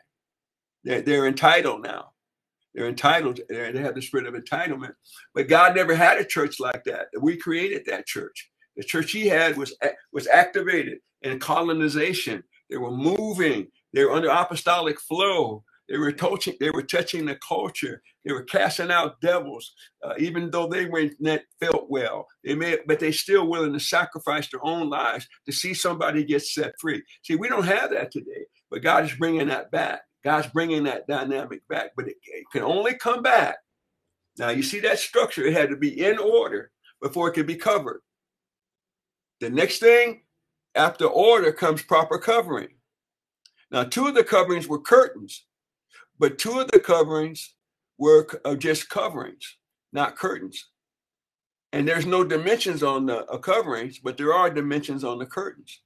They're, 0.84 1.02
they're 1.02 1.26
entitled 1.26 1.82
now. 1.82 2.12
They're 2.74 2.88
entitled. 2.88 3.40
They 3.48 3.72
have 3.78 3.94
the 3.96 4.02
spirit 4.02 4.26
of 4.26 4.34
entitlement. 4.34 4.94
But 5.34 5.48
God 5.48 5.76
never 5.76 5.94
had 5.94 6.18
a 6.18 6.24
church 6.24 6.60
like 6.60 6.84
that. 6.84 7.08
We 7.20 7.36
created 7.36 7.84
that 7.86 8.06
church. 8.06 8.50
The 8.76 8.84
church 8.84 9.12
He 9.12 9.28
had 9.28 9.56
was 9.56 9.76
was 10.12 10.28
activated 10.28 10.98
in 11.22 11.40
colonization. 11.40 12.44
They 12.70 12.78
were 12.78 12.92
moving. 12.92 13.68
They 13.94 14.04
were 14.04 14.12
under 14.12 14.30
apostolic 14.30 15.00
flow. 15.00 15.64
They 15.88 15.98
were 15.98 16.12
touching, 16.12 16.54
they 16.60 16.70
were 16.70 16.84
touching 16.84 17.26
the 17.26 17.36
culture. 17.46 18.02
They 18.24 18.32
were 18.32 18.44
casting 18.44 18.90
out 18.92 19.20
devils, 19.20 19.74
uh, 20.04 20.14
even 20.18 20.50
though 20.50 20.68
they 20.68 20.86
went 20.86 21.14
that 21.20 21.44
felt 21.60 21.90
well. 21.90 22.28
They 22.44 22.54
may, 22.54 22.78
but 22.86 23.00
they 23.00 23.12
still 23.12 23.48
willing 23.48 23.72
to 23.74 23.80
sacrifice 23.80 24.48
their 24.50 24.64
own 24.64 24.90
lives 24.90 25.28
to 25.46 25.52
see 25.52 25.74
somebody 25.74 26.24
get 26.24 26.42
set 26.42 26.74
free. 26.80 27.02
See, 27.24 27.36
we 27.36 27.48
don't 27.48 27.66
have 27.66 27.90
that 27.90 28.12
today, 28.12 28.46
but 28.70 28.82
God 28.82 29.04
is 29.04 29.14
bringing 29.14 29.48
that 29.48 29.70
back. 29.72 30.02
God's 30.24 30.48
bringing 30.48 30.84
that 30.84 31.06
dynamic 31.06 31.66
back, 31.68 31.92
but 31.96 32.08
it, 32.08 32.16
it 32.22 32.44
can 32.52 32.62
only 32.62 32.94
come 32.94 33.22
back. 33.22 33.56
Now 34.38 34.50
you 34.50 34.62
see 34.62 34.80
that 34.80 34.98
structure; 34.98 35.44
it 35.44 35.54
had 35.54 35.70
to 35.70 35.76
be 35.76 36.04
in 36.04 36.18
order 36.18 36.70
before 37.00 37.28
it 37.28 37.32
could 37.32 37.46
be 37.46 37.56
covered. 37.56 38.02
The 39.40 39.50
next 39.50 39.78
thing 39.78 40.22
after 40.74 41.06
order 41.06 41.52
comes 41.52 41.82
proper 41.82 42.18
covering. 42.18 42.68
Now, 43.70 43.84
two 43.84 44.06
of 44.06 44.14
the 44.14 44.24
coverings 44.24 44.68
were 44.68 44.80
curtains, 44.80 45.46
but 46.18 46.38
two 46.38 46.60
of 46.60 46.70
the 46.70 46.80
coverings 46.80 47.54
were 47.98 48.26
uh, 48.44 48.56
just 48.56 48.88
coverings, 48.88 49.56
not 49.92 50.16
curtains. 50.16 50.70
And 51.72 51.86
there's 51.86 52.06
no 52.06 52.24
dimensions 52.24 52.82
on 52.82 53.06
the 53.06 53.24
uh, 53.26 53.38
coverings, 53.38 53.98
but 53.98 54.16
there 54.16 54.34
are 54.34 54.50
dimensions 54.50 55.04
on 55.04 55.18
the 55.18 55.26
curtains. 55.26 55.80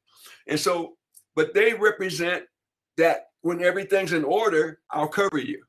And 0.49 0.59
so, 0.59 0.97
but 1.37 1.53
they 1.53 1.75
represent 1.75 2.45
that 2.97 3.27
when 3.45 3.63
everything's 3.63 4.15
in 4.15 4.25
order, 4.25 4.81
I'll 4.91 5.07
cover 5.07 5.39
you. 5.39 5.63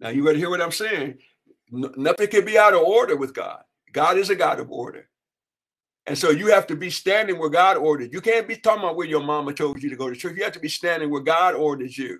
Now, 0.00 0.08
you 0.08 0.24
got 0.24 0.32
to 0.32 0.38
hear 0.38 0.50
what 0.50 0.60
I'm 0.60 0.72
saying. 0.72 1.18
nothing 1.70 2.26
can 2.26 2.44
be 2.44 2.58
out 2.58 2.74
of 2.74 2.80
order 2.80 3.16
with 3.16 3.32
God. 3.32 3.62
God 3.92 4.18
is 4.18 4.30
a 4.30 4.34
God 4.34 4.58
of 4.58 4.72
order. 4.72 5.08
And 6.06 6.18
so 6.18 6.30
you 6.30 6.48
have 6.48 6.66
to 6.66 6.76
be 6.76 6.90
standing 6.90 7.38
where 7.38 7.50
God 7.50 7.76
ordered. 7.76 8.12
You 8.12 8.20
can't 8.20 8.48
be 8.48 8.56
talking 8.56 8.82
about 8.82 8.96
where 8.96 9.06
your 9.06 9.22
mama 9.22 9.52
told 9.52 9.80
you 9.80 9.88
to 9.90 9.96
go 9.96 10.10
to 10.10 10.16
church. 10.16 10.36
You 10.36 10.42
have 10.42 10.52
to 10.54 10.60
be 10.60 10.68
standing 10.68 11.08
where 11.08 11.22
God 11.22 11.54
orders 11.54 11.96
you. 11.96 12.18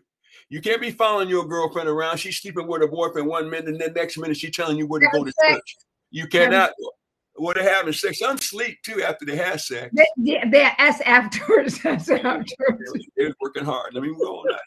You 0.48 0.60
can't 0.60 0.80
be 0.80 0.92
following 0.92 1.28
your 1.28 1.46
girlfriend 1.46 1.88
around. 1.88 2.18
She's 2.18 2.38
sleeping 2.38 2.68
with 2.68 2.82
a 2.82 2.86
boyfriend 2.86 3.26
one 3.26 3.50
minute, 3.50 3.68
and 3.68 3.80
then 3.80 3.92
next 3.94 4.16
minute 4.16 4.36
she's 4.36 4.54
telling 4.54 4.78
you 4.78 4.86
where 4.86 5.00
to 5.00 5.08
go 5.12 5.24
to 5.24 5.32
church. 5.50 5.76
You 6.12 6.28
cannot. 6.28 6.70
What 7.36 7.56
they 7.56 7.64
having 7.64 7.92
sex? 7.92 8.22
I'm 8.22 8.38
sleep 8.38 8.78
too 8.84 9.02
after 9.02 9.24
they 9.24 9.36
have 9.36 9.60
sex. 9.60 9.92
Yeah, 10.16 10.48
they, 10.48 10.70
that's 10.78 11.00
afterwards. 11.00 11.78
That's 11.82 12.08
afterwards. 12.08 12.54
They're 13.16 13.34
working 13.40 13.64
hard. 13.64 13.92
Let 13.92 14.02
me 14.04 14.14
go 14.16 14.38
on 14.38 14.54
out 14.54 14.60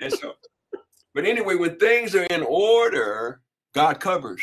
here. 0.00 0.10
So, 0.10 0.34
but 1.14 1.26
anyway, 1.26 1.56
when 1.56 1.76
things 1.76 2.14
are 2.14 2.24
in 2.24 2.42
order, 2.42 3.42
God 3.74 4.00
covers. 4.00 4.42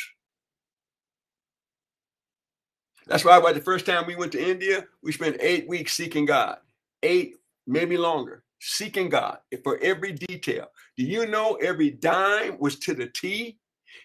That's 3.07 3.25
why 3.25 3.39
by 3.39 3.53
the 3.53 3.61
first 3.61 3.85
time 3.85 4.05
we 4.07 4.15
went 4.15 4.31
to 4.33 4.43
India, 4.43 4.85
we 5.03 5.11
spent 5.11 5.37
eight 5.39 5.67
weeks 5.67 5.93
seeking 5.93 6.25
God, 6.25 6.57
eight, 7.03 7.35
maybe 7.67 7.97
longer, 7.97 8.43
seeking 8.59 9.09
God 9.09 9.37
for 9.63 9.77
every 9.81 10.11
detail. 10.11 10.67
Do 10.97 11.03
you 11.03 11.25
know 11.27 11.55
every 11.55 11.91
dime 11.91 12.57
was 12.59 12.77
to 12.79 12.93
the 12.93 13.07
T? 13.07 13.57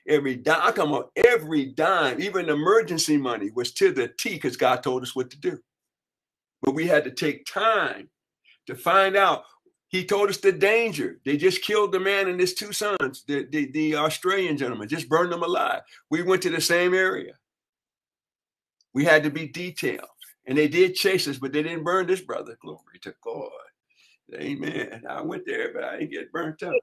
Every 0.09 0.37
dime, 0.37 0.73
come 0.73 0.93
on, 0.93 1.05
every 1.17 1.67
dime, 1.67 2.21
even 2.21 2.49
emergency 2.49 3.17
money 3.17 3.51
was 3.55 3.73
to 3.75 3.93
the 3.93 4.09
T 4.19 4.31
because 4.31 4.57
God 4.57 4.83
told 4.83 5.03
us 5.03 5.15
what 5.15 5.31
to 5.31 5.39
do. 5.39 5.59
But 6.63 6.75
we 6.75 6.87
had 6.87 7.05
to 7.05 7.11
take 7.11 7.47
time 7.47 8.09
to 8.67 8.75
find 8.75 9.17
out. 9.17 9.45
He 9.89 10.05
told 10.05 10.31
us 10.31 10.37
the 10.37 10.53
danger. 10.53 11.19
They 11.25 11.37
just 11.37 11.63
killed 11.63 11.91
the 11.91 11.99
man 11.99 12.29
and 12.29 12.39
his 12.39 12.55
two 12.55 12.73
sons, 12.73 13.25
the, 13.27 13.47
the, 13.51 13.71
the 13.73 13.97
Australian 13.97 14.57
gentleman, 14.57 14.89
just 14.89 15.09
burned 15.09 15.33
them 15.33 15.43
alive. 15.43 15.83
We 16.11 16.23
went 16.23 16.43
to 16.43 16.51
the 16.51 16.61
same 16.61 16.95
area. 16.95 17.33
We 18.95 19.05
had 19.05 19.25
to 19.25 19.31
be 19.31 19.49
detailed. 19.49 20.07
And 20.47 20.57
they 20.57 20.69
did 20.69 20.95
chase 20.95 21.29
us, 21.29 21.39
but 21.39 21.53
they 21.53 21.63
didn't 21.63 21.85
burn 21.85 22.07
this 22.07 22.21
brother. 22.21 22.57
Glory 22.63 22.99
to 23.03 23.15
God. 23.23 23.51
Amen. 24.35 25.03
I 25.09 25.23
went 25.23 25.45
there, 25.47 25.73
but 25.73 25.85
I 25.85 25.99
didn't 25.99 26.13
get 26.13 26.33
burnt 26.33 26.63
up. 26.63 26.75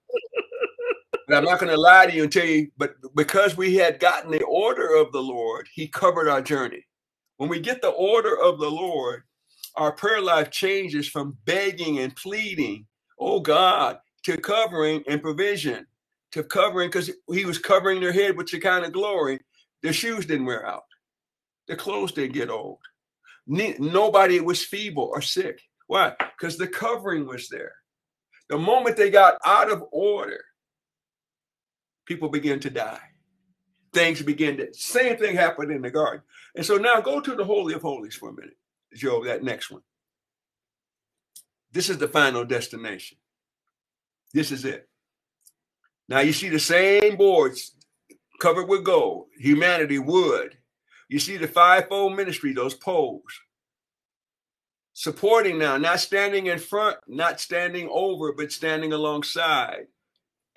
I'm 1.35 1.45
not 1.45 1.59
going 1.59 1.71
to 1.73 1.81
lie 1.81 2.07
to 2.07 2.15
you 2.15 2.23
and 2.23 2.31
tell 2.31 2.45
you, 2.45 2.69
but 2.77 2.95
because 3.15 3.57
we 3.57 3.75
had 3.75 3.99
gotten 3.99 4.31
the 4.31 4.43
order 4.43 4.95
of 4.95 5.11
the 5.11 5.21
Lord, 5.23 5.67
He 5.73 5.87
covered 5.87 6.29
our 6.29 6.41
journey. 6.41 6.85
When 7.37 7.49
we 7.49 7.59
get 7.59 7.81
the 7.81 7.89
order 7.89 8.37
of 8.39 8.59
the 8.59 8.71
Lord, 8.71 9.23
our 9.75 9.91
prayer 9.93 10.21
life 10.21 10.51
changes 10.51 11.07
from 11.09 11.37
begging 11.45 11.99
and 11.99 12.15
pleading, 12.15 12.87
oh 13.19 13.41
God, 13.41 13.99
to 14.25 14.37
covering 14.37 15.03
and 15.07 15.21
provision, 15.21 15.87
to 16.33 16.43
covering 16.43 16.89
because 16.89 17.11
He 17.31 17.45
was 17.45 17.59
covering 17.59 18.01
their 18.01 18.13
head 18.13 18.37
with 18.37 18.47
the 18.51 18.59
kind 18.59 18.85
of 18.85 18.93
glory. 18.93 19.39
Their 19.83 19.93
shoes 19.93 20.25
didn't 20.25 20.47
wear 20.47 20.65
out. 20.67 20.83
their 21.67 21.77
clothes 21.77 22.11
didn't 22.11 22.33
get 22.33 22.49
old. 22.49 22.79
Nobody 23.79 24.39
was 24.41 24.63
feeble 24.65 25.09
or 25.13 25.21
sick. 25.21 25.61
Why? 25.87 26.13
Because 26.39 26.57
the 26.57 26.67
covering 26.67 27.27
was 27.27 27.49
there. 27.49 27.73
The 28.49 28.57
moment 28.57 28.97
they 28.97 29.09
got 29.11 29.37
out 29.45 29.71
of 29.71 29.83
order, 29.91 30.41
people 32.07 32.29
begin 32.29 32.59
to 32.61 32.69
die. 32.69 33.01
Things 33.93 34.21
begin 34.21 34.57
to, 34.57 34.73
same 34.73 35.17
thing 35.17 35.35
happened 35.35 35.71
in 35.71 35.81
the 35.81 35.91
garden. 35.91 36.21
And 36.55 36.65
so 36.65 36.77
now 36.77 37.01
go 37.01 37.19
to 37.19 37.35
the 37.35 37.43
Holy 37.43 37.73
of 37.73 37.81
Holies 37.81 38.15
for 38.15 38.29
a 38.29 38.33
minute, 38.33 38.57
Joe, 38.95 39.23
that 39.25 39.43
next 39.43 39.69
one. 39.69 39.81
This 41.71 41.89
is 41.89 41.97
the 41.97 42.07
final 42.07 42.45
destination. 42.45 43.17
This 44.33 44.51
is 44.51 44.65
it. 44.65 44.89
Now 46.09 46.19
you 46.19 46.33
see 46.33 46.49
the 46.49 46.59
same 46.59 47.17
boards 47.17 47.75
covered 48.39 48.67
with 48.67 48.83
gold, 48.83 49.27
humanity, 49.37 49.99
wood, 49.99 50.57
you 51.09 51.19
see 51.19 51.37
the 51.37 51.47
fivefold 51.47 52.15
ministry, 52.15 52.53
those 52.53 52.73
poles. 52.73 53.23
Supporting 54.93 55.59
now, 55.59 55.77
not 55.77 55.99
standing 55.99 56.47
in 56.47 56.59
front, 56.59 56.97
not 57.07 57.39
standing 57.39 57.87
over, 57.91 58.33
but 58.33 58.51
standing 58.51 58.93
alongside 58.93 59.87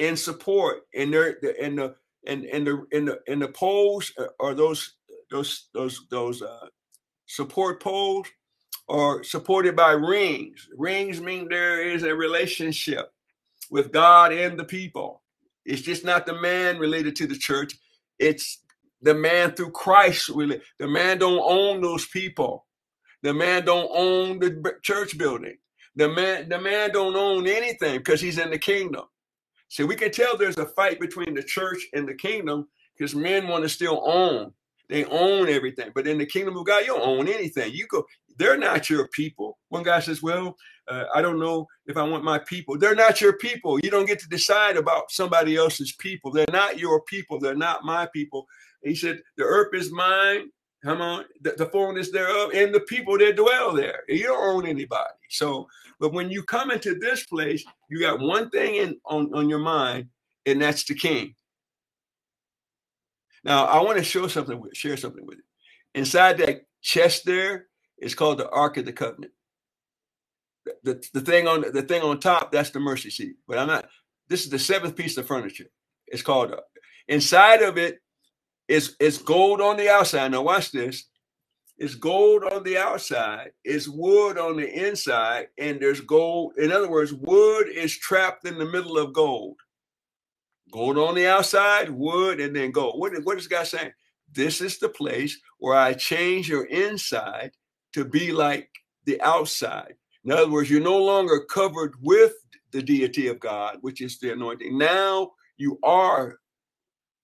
in 0.01 0.17
support. 0.17 0.87
And 0.95 1.13
there 1.13 1.31
in 1.31 1.77
the 1.77 1.95
and 2.27 2.45
in 2.45 2.65
the 2.65 2.87
in 2.91 3.05
the 3.05 3.21
in 3.27 3.39
the 3.39 3.49
poles 3.49 4.13
are 4.41 4.55
those 4.55 4.95
those 5.31 5.69
those 5.75 6.07
those 6.11 6.43
uh, 6.43 6.67
support 7.27 7.83
poles 7.83 8.27
are 8.89 9.23
supported 9.23 9.77
by 9.77 9.93
rings. 9.93 10.69
Rings 10.77 11.21
mean 11.21 11.49
there 11.49 11.87
is 11.87 12.03
a 12.03 12.15
relationship 12.15 13.13
with 13.71 13.93
God 13.93 14.33
and 14.33 14.59
the 14.59 14.65
people. 14.65 15.23
It's 15.65 15.83
just 15.83 16.05
not 16.05 16.27
the 16.27 16.41
man 16.41 16.79
related 16.79 17.15
to 17.17 17.27
the 17.27 17.37
church. 17.37 17.75
It's 18.19 18.63
the 19.03 19.15
man 19.15 19.53
through 19.53 19.71
Christ 19.71 20.31
really. 20.31 20.61
The 20.79 20.89
man 20.89 21.19
don't 21.19 21.43
own 21.45 21.83
those 21.83 22.07
people. 22.07 22.67
The 23.23 23.35
man 23.35 23.67
don't 23.67 23.91
own 23.95 24.39
the 24.39 24.75
church 24.83 25.19
building. 25.19 25.59
The 25.95 26.09
man, 26.09 26.49
the 26.49 26.59
man 26.59 26.91
don't 26.93 27.17
own 27.17 27.47
anything 27.47 27.99
because 27.99 28.21
he's 28.21 28.39
in 28.39 28.51
the 28.51 28.59
kingdom. 28.59 29.05
See, 29.71 29.85
we 29.85 29.95
can 29.95 30.11
tell 30.11 30.37
there's 30.37 30.59
a 30.59 30.67
fight 30.67 31.01
between 31.01 31.33
the 31.33 31.45
church 31.45 31.87
and 31.95 32.07
the 32.07 32.15
kingdom 32.15 32.67
because 32.99 33.15
men 33.15 33.47
want 33.47 33.63
to 33.63 33.69
still 33.69 34.03
own. 34.05 34.53
They 34.89 35.05
own 35.05 35.49
everything. 35.49 35.93
But 35.95 36.09
in 36.09 36.19
the 36.19 36.27
kingdom 36.27 36.57
of 36.57 36.67
God, 36.67 36.81
you 36.81 36.89
don't 36.89 37.07
own 37.07 37.29
anything. 37.29 37.73
You 37.73 37.87
go, 37.87 38.05
they're 38.37 38.59
not 38.59 38.91
your 38.91 39.07
people. 39.09 39.59
One 39.69 39.85
guy 39.85 40.01
says, 40.01 40.23
Well, 40.23 40.57
uh, 40.89 41.05
I 41.15 41.23
don't 41.23 41.39
know 41.39 41.69
if 41.87 41.97
I 41.97 42.03
want 42.03 42.25
my 42.25 42.41
people. 42.41 42.77
They're 42.77 42.97
not 42.97 43.21
your 43.21 43.35
people. 43.35 43.79
You 43.79 43.91
don't 43.91 44.07
get 44.07 44.19
to 44.21 44.29
decide 44.29 44.77
about 44.77 45.13
somebody 45.13 45.57
else's 45.57 45.93
people. 45.93 46.33
They're 46.33 46.47
not 46.51 46.81
your 46.81 47.03
people. 47.03 47.39
They're 47.39 47.55
not 47.55 47.85
my 47.85 48.09
people. 48.13 48.47
He 48.83 48.97
said, 48.97 49.21
The 49.37 49.45
earth 49.45 49.73
is 49.73 49.93
mine. 49.93 50.51
Come 50.85 51.03
on, 51.03 51.25
the, 51.43 51.53
the 51.59 51.67
fullness 51.67 52.11
thereof, 52.11 52.53
and 52.55 52.75
the 52.75 52.81
people 52.81 53.19
that 53.19 53.37
dwell 53.37 53.75
there. 53.75 54.01
You 54.09 54.25
don't 54.25 54.57
own 54.57 54.67
anybody. 54.67 55.11
So, 55.29 55.69
but 55.99 56.15
when 56.15 56.31
you 56.31 56.43
come 56.43 56.71
into 56.71 56.95
this 56.95 57.27
place, 57.27 57.63
you 57.91 58.01
got 58.01 58.21
one 58.21 58.49
thing 58.49 58.77
in 58.77 58.97
on, 59.05 59.33
on 59.35 59.51
your 59.51 59.59
mind, 59.59 60.09
and 60.47 60.63
that's 60.63 60.85
the 60.85 60.95
king. 60.95 61.35
Now, 63.45 63.67
I 63.67 63.83
want 63.83 63.99
to 63.99 64.05
show 64.05 64.27
something 64.27 64.59
with 64.59 64.75
share 64.75 64.97
something 64.97 65.25
with 65.27 65.39
you. 65.39 65.45
Inside 65.95 66.39
that 66.39 66.63
chest 66.81 67.25
there 67.27 67.67
is 67.99 68.15
called 68.15 68.39
the 68.39 68.49
Ark 68.49 68.79
of 68.79 68.87
the 68.87 68.93
Covenant. 68.93 69.33
The, 70.65 70.75
the, 70.85 71.09
the 71.15 71.21
thing 71.21 71.47
on 71.47 71.65
the 71.73 71.83
thing 71.83 72.03
on 72.03 72.21
top, 72.21 72.53
that's 72.53 72.71
the 72.71 72.81
mercy 72.81 73.11
seat. 73.11 73.37
But 73.47 73.59
I'm 73.59 73.69
not, 73.69 73.87
this 74.29 74.45
is 74.45 74.51
the 74.51 74.59
seventh 74.59 74.97
piece 74.97 75.17
of 75.19 75.27
furniture. 75.27 75.71
It's 76.07 76.23
called 76.23 76.55
inside 77.09 77.63
of 77.63 77.77
it 77.77 78.01
it's, 78.71 78.95
it's 79.01 79.19
gold 79.19 79.61
on 79.61 79.77
the 79.77 79.91
outside. 79.91 80.31
Now, 80.31 80.43
watch 80.43 80.71
this. 80.71 81.05
It's 81.77 81.95
gold 81.95 82.45
on 82.45 82.63
the 82.63 82.77
outside, 82.77 83.53
it's 83.65 83.89
wood 83.89 84.37
on 84.37 84.59
the 84.59 84.87
inside, 84.87 85.47
and 85.57 85.81
there's 85.81 86.03
gold. 86.03 86.53
In 86.59 86.71
other 86.71 86.91
words, 86.91 87.15
wood 87.15 87.69
is 87.69 87.97
trapped 87.97 88.47
in 88.47 88.59
the 88.59 88.67
middle 88.67 88.99
of 88.99 89.15
gold. 89.15 89.57
Gold 90.71 90.99
on 90.99 91.15
the 91.15 91.27
outside, 91.27 91.89
wood, 91.89 92.39
and 92.39 92.55
then 92.55 92.71
gold. 92.71 93.01
What, 93.01 93.15
what 93.25 93.39
is 93.39 93.49
God 93.49 93.67
saying? 93.67 93.93
This 94.31 94.61
is 94.61 94.79
the 94.79 94.91
place 94.91 95.41
where 95.59 95.75
I 95.75 95.95
change 95.95 96.51
your 96.51 96.67
inside 96.67 97.53
to 97.95 98.05
be 98.05 98.31
like 98.31 98.69
the 99.07 99.19
outside. 99.23 99.95
In 100.23 100.33
other 100.33 100.51
words, 100.51 100.69
you're 100.69 100.83
no 100.83 101.03
longer 101.03 101.41
covered 101.41 101.95
with 102.03 102.35
the 102.73 102.83
deity 102.83 103.29
of 103.29 103.41
God, 103.41 103.79
which 103.81 104.03
is 104.03 104.19
the 104.19 104.35
anointing. 104.35 104.77
Now 104.77 105.31
you 105.57 105.79
are 105.83 106.41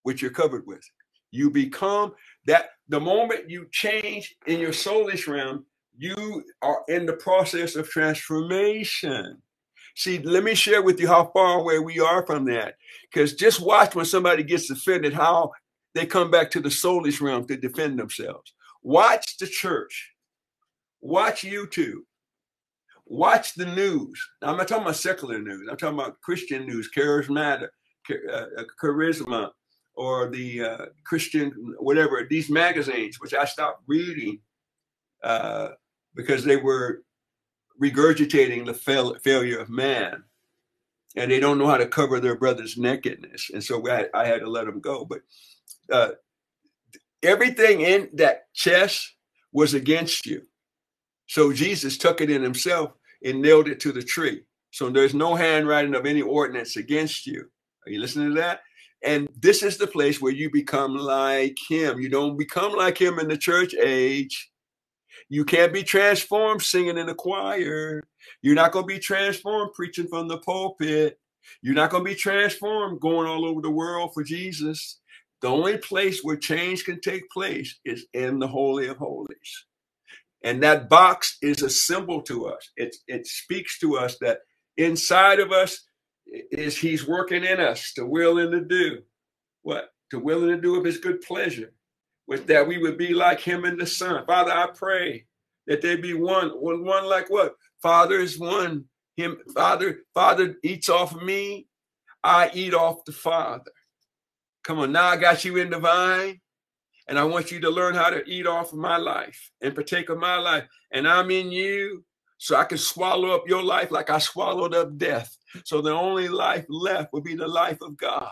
what 0.03 0.23
you're 0.23 0.31
covered 0.31 0.67
with. 0.67 0.83
You 1.31 1.51
become 1.51 2.15
that 2.47 2.71
the 2.89 3.01
moment 3.01 3.51
you 3.51 3.69
change 3.73 4.37
in 4.47 4.61
your 4.61 4.73
soulish 4.73 5.27
realm, 5.27 5.67
you 5.99 6.45
are 6.63 6.83
in 6.89 7.07
the 7.07 7.15
process 7.15 7.77
of 7.77 7.89
transformation. 7.89 9.41
See, 9.95 10.19
let 10.19 10.45
me 10.45 10.55
share 10.55 10.83
with 10.83 11.01
you 11.01 11.09
how 11.09 11.31
far 11.33 11.59
away 11.59 11.79
we 11.79 12.01
are 12.01 12.25
from 12.27 12.45
that. 12.47 12.75
Because 13.11 13.35
just 13.35 13.61
watch 13.61 13.95
when 13.95 14.05
somebody 14.05 14.43
gets 14.43 14.71
offended, 14.71 15.15
how 15.15 15.53
they 15.95 16.05
come 16.05 16.31
back 16.31 16.51
to 16.51 16.61
the 16.61 16.69
soulish 16.69 17.21
realm 17.23 17.47
to 17.47 17.57
defend 17.57 17.99
themselves. 17.99 18.53
Watch 18.83 19.39
the 19.39 19.47
church. 19.47 20.13
Watch 21.01 21.43
YouTube. 21.43 22.03
Watch 23.07 23.55
the 23.55 23.67
news. 23.67 24.21
Now, 24.43 24.51
I'm 24.51 24.57
not 24.59 24.69
talking 24.69 24.83
about 24.83 24.97
secular 24.97 25.39
news. 25.39 25.67
I'm 25.71 25.77
talking 25.77 25.99
about 25.99 26.21
Christian 26.21 26.67
news, 26.67 26.91
charismatic, 26.95 27.69
uh, 28.11 28.33
uh, 28.33 28.65
charisma, 28.83 29.51
or 29.97 30.29
the 30.29 30.63
uh, 30.63 30.87
Christian, 31.05 31.75
whatever, 31.79 32.25
these 32.29 32.51
magazines, 32.51 33.19
which 33.19 33.35
I 33.35 33.47
stopped 33.47 33.83
reading 33.87 34.41
uh, 35.25 35.71
because 36.15 36.45
they 36.45 36.57
were 36.57 37.03
regurgitating 37.83 38.67
the 38.67 38.75
fail, 38.75 39.15
failure 39.17 39.59
of 39.59 39.71
man. 39.71 40.23
And 41.17 41.31
they 41.31 41.41
don't 41.41 41.57
know 41.57 41.67
how 41.67 41.79
to 41.79 41.87
cover 41.87 42.21
their 42.21 42.37
brother's 42.37 42.77
nakedness. 42.77 43.51
And 43.53 43.65
so 43.65 43.83
I, 43.89 44.07
I 44.13 44.27
had 44.27 44.41
to 44.41 44.51
let 44.51 44.67
them 44.67 44.81
go. 44.81 45.07
But 45.07 45.21
uh, 45.91 46.11
everything 47.23 47.81
in 47.81 48.11
that 48.15 48.53
chest 48.53 49.15
was 49.51 49.73
against 49.73 50.27
you. 50.27 50.43
So 51.27 51.55
Jesus 51.55 51.97
took 51.97 52.21
it 52.21 52.31
in 52.31 52.43
himself 52.43 52.93
and 53.25 53.41
nailed 53.41 53.69
it 53.69 53.81
to 53.81 53.93
the 53.93 54.03
tree. 54.03 54.43
So 54.71 54.91
there's 54.91 55.15
no 55.15 55.35
handwriting 55.35 55.95
of 55.95 56.05
any 56.05 56.21
ordinance 56.21 56.77
against 56.77 57.27
you. 57.27 57.51
Are 57.87 57.91
you 57.91 57.99
listening 57.99 58.35
to 58.35 58.41
that? 58.41 58.61
And 59.05 59.29
this 59.37 59.63
is 59.63 59.79
the 59.79 59.87
place 59.87 60.21
where 60.21 60.33
you 60.33 60.51
become 60.51 60.97
like 60.97 61.57
him. 61.69 62.01
You 62.01 62.09
don't 62.09 62.39
become 62.39 62.73
like 62.73 63.01
him 63.01 63.19
in 63.19 63.29
the 63.29 63.39
church 63.39 63.75
age. 63.75 64.51
You 65.29 65.45
can't 65.45 65.75
be 65.75 65.85
transformed 65.85 66.63
singing 66.63 66.99
in 66.99 67.07
the 67.07 67.15
choir. 67.15 68.03
You're 68.43 68.55
not 68.57 68.73
going 68.73 68.89
to 68.89 68.95
be 68.95 69.01
transformed 69.01 69.73
preaching 69.75 70.09
from 70.09 70.29
the 70.29 70.39
pulpit. 70.39 71.19
You're 71.63 71.75
not 71.75 71.91
going 71.91 72.05
to 72.05 72.11
be 72.11 72.17
transformed 72.17 73.01
going 73.01 73.29
all 73.29 73.47
over 73.47 73.63
the 73.63 73.71
world 73.71 74.13
for 74.15 74.25
Jesus. 74.25 75.01
The 75.43 75.49
only 75.49 75.79
place 75.79 76.21
where 76.23 76.37
change 76.37 76.85
can 76.85 77.01
take 77.01 77.31
place 77.31 77.79
is 77.85 78.07
in 78.15 78.41
the 78.41 78.49
Holy 78.49 78.89
of 78.89 78.99
Holies. 78.99 79.67
And 80.45 80.63
that 80.63 80.89
box 80.89 81.39
is 81.43 81.63
a 81.63 81.71
symbol 81.71 82.23
to 82.23 82.47
us. 82.47 82.71
It, 82.77 82.97
it 83.09 83.27
speaks 83.27 83.79
to 83.81 83.99
us 83.99 84.19
that 84.21 84.41
inside 84.77 85.41
of 85.41 85.53
us 85.53 85.87
is 86.27 86.77
He's 86.77 87.07
working 87.07 87.45
in 87.45 87.61
us 87.61 87.93
to 87.95 88.07
will 88.07 88.39
and 88.39 88.53
to 88.53 88.61
do. 88.61 89.03
What? 89.63 89.91
To 90.11 90.19
will 90.19 90.43
and 90.45 90.53
to 90.53 90.61
do 90.61 90.77
of 90.77 90.85
His 90.85 90.99
good 90.99 91.21
pleasure. 91.21 91.73
With 92.27 92.47
that 92.49 92.67
we 92.67 92.79
would 92.79 92.99
be 92.99 93.15
like 93.15 93.41
Him 93.41 93.65
in 93.65 93.77
the 93.77 93.87
Son. 93.87 94.25
Father, 94.27 94.53
I 94.53 94.69
pray 94.75 95.27
that 95.67 95.83
there 95.83 95.99
be 95.99 96.15
one, 96.15 96.49
one, 96.51 96.85
one 96.85 97.07
like 97.07 97.31
what? 97.31 97.55
Father 97.83 98.17
is 98.21 98.39
one. 98.39 98.85
Him, 99.17 99.39
Father, 99.55 100.01
Father 100.15 100.57
eats 100.63 100.89
off 100.89 101.15
of 101.15 101.23
me. 101.23 101.67
I 102.23 102.51
eat 102.53 102.75
off 102.75 103.05
the 103.05 103.13
Father. 103.13 103.71
Come 104.65 104.81
on, 104.81 104.93
now 104.93 105.07
I 105.07 105.17
got 105.17 105.45
you 105.45 105.59
in 105.59 105.71
the 105.71 105.79
vine, 105.79 106.41
and 107.07 107.19
I 107.19 107.25
want 107.25 107.53
you 107.53 107.61
to 107.61 107.71
learn 107.71 107.95
how 107.95 108.11
to 108.11 108.25
eat 108.29 108.49
off 108.49 108.73
of 108.73 108.79
my 108.79 108.97
life 108.97 109.53
and 109.61 109.75
partake 109.75 110.09
of 110.09 110.19
my 110.19 110.37
life. 110.37 110.65
And 110.91 111.07
I'm 111.07 111.31
in 111.31 111.53
you, 111.53 112.05
so 112.39 112.57
I 112.57 112.65
can 112.65 112.79
swallow 112.79 113.31
up 113.31 113.45
your 113.47 113.63
life 113.63 113.91
like 113.93 114.11
I 114.11 114.19
swallowed 114.19 114.75
up 114.75 114.99
death. 114.99 115.37
So 115.65 115.81
the 115.81 115.93
only 115.93 116.29
life 116.29 116.65
left 116.69 117.13
would 117.13 117.25
be 117.25 117.35
the 117.35 117.49
life 117.49 117.79
of 117.83 117.97
God. 117.97 118.31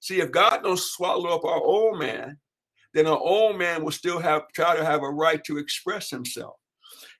See, 0.00 0.20
if 0.20 0.30
God 0.30 0.62
don't 0.62 0.78
swallow 0.78 1.30
up 1.30 1.44
our 1.44 1.60
old 1.60 1.98
man, 1.98 2.38
then 2.94 3.06
our 3.06 3.18
old 3.18 3.58
man 3.58 3.84
will 3.84 3.92
still 3.92 4.18
have 4.18 4.42
try 4.54 4.76
to 4.76 4.84
have 4.84 5.02
a 5.02 5.10
right 5.10 5.42
to 5.44 5.58
express 5.58 6.10
himself. 6.10 6.54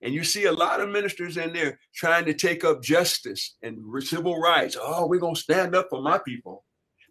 And 0.02 0.14
you 0.14 0.24
see 0.24 0.44
a 0.44 0.52
lot 0.52 0.80
of 0.80 0.88
ministers 0.88 1.36
in 1.36 1.52
there 1.52 1.78
trying 1.94 2.24
to 2.26 2.34
take 2.34 2.64
up 2.64 2.82
justice 2.82 3.56
and 3.62 3.78
civil 4.02 4.38
rights. 4.38 4.76
Oh, 4.80 5.06
we're 5.06 5.20
gonna 5.20 5.36
stand 5.36 5.74
up 5.74 5.88
for 5.90 6.00
my 6.00 6.18
people 6.18 6.64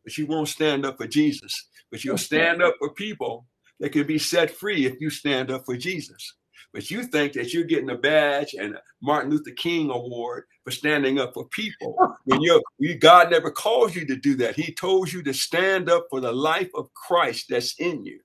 but 0.05 0.17
you 0.17 0.27
won't 0.27 0.47
stand 0.47 0.85
up 0.85 0.97
for 0.97 1.07
Jesus. 1.07 1.67
But 1.91 2.05
you'll 2.05 2.17
stand 2.17 2.61
up 2.61 2.75
for 2.79 2.93
people 2.93 3.47
that 3.79 3.91
can 3.91 4.07
be 4.07 4.19
set 4.19 4.51
free 4.51 4.85
if 4.85 5.01
you 5.01 5.09
stand 5.09 5.51
up 5.51 5.65
for 5.65 5.75
Jesus. 5.75 6.35
But 6.75 6.91
you 6.91 7.03
think 7.03 7.31
that 7.33 7.53
you're 7.53 7.63
getting 7.63 7.91
a 7.91 7.97
badge 7.97 8.53
and 8.53 8.75
a 8.75 8.81
Martin 9.01 9.31
Luther 9.31 9.51
King 9.51 9.89
award 9.91 10.43
for 10.65 10.71
standing 10.71 11.19
up 11.19 11.33
for 11.33 11.47
people. 11.47 11.97
When 12.25 12.41
you're, 12.41 12.59
God 12.97 13.29
never 13.29 13.51
calls 13.51 13.95
you 13.95 14.03
to 14.07 14.15
do 14.15 14.35
that. 14.37 14.55
He 14.55 14.73
told 14.73 15.13
you 15.13 15.21
to 15.21 15.31
stand 15.31 15.91
up 15.91 16.07
for 16.09 16.19
the 16.19 16.31
life 16.31 16.71
of 16.73 16.91
Christ 16.95 17.45
that's 17.51 17.79
in 17.79 18.03
you. 18.03 18.19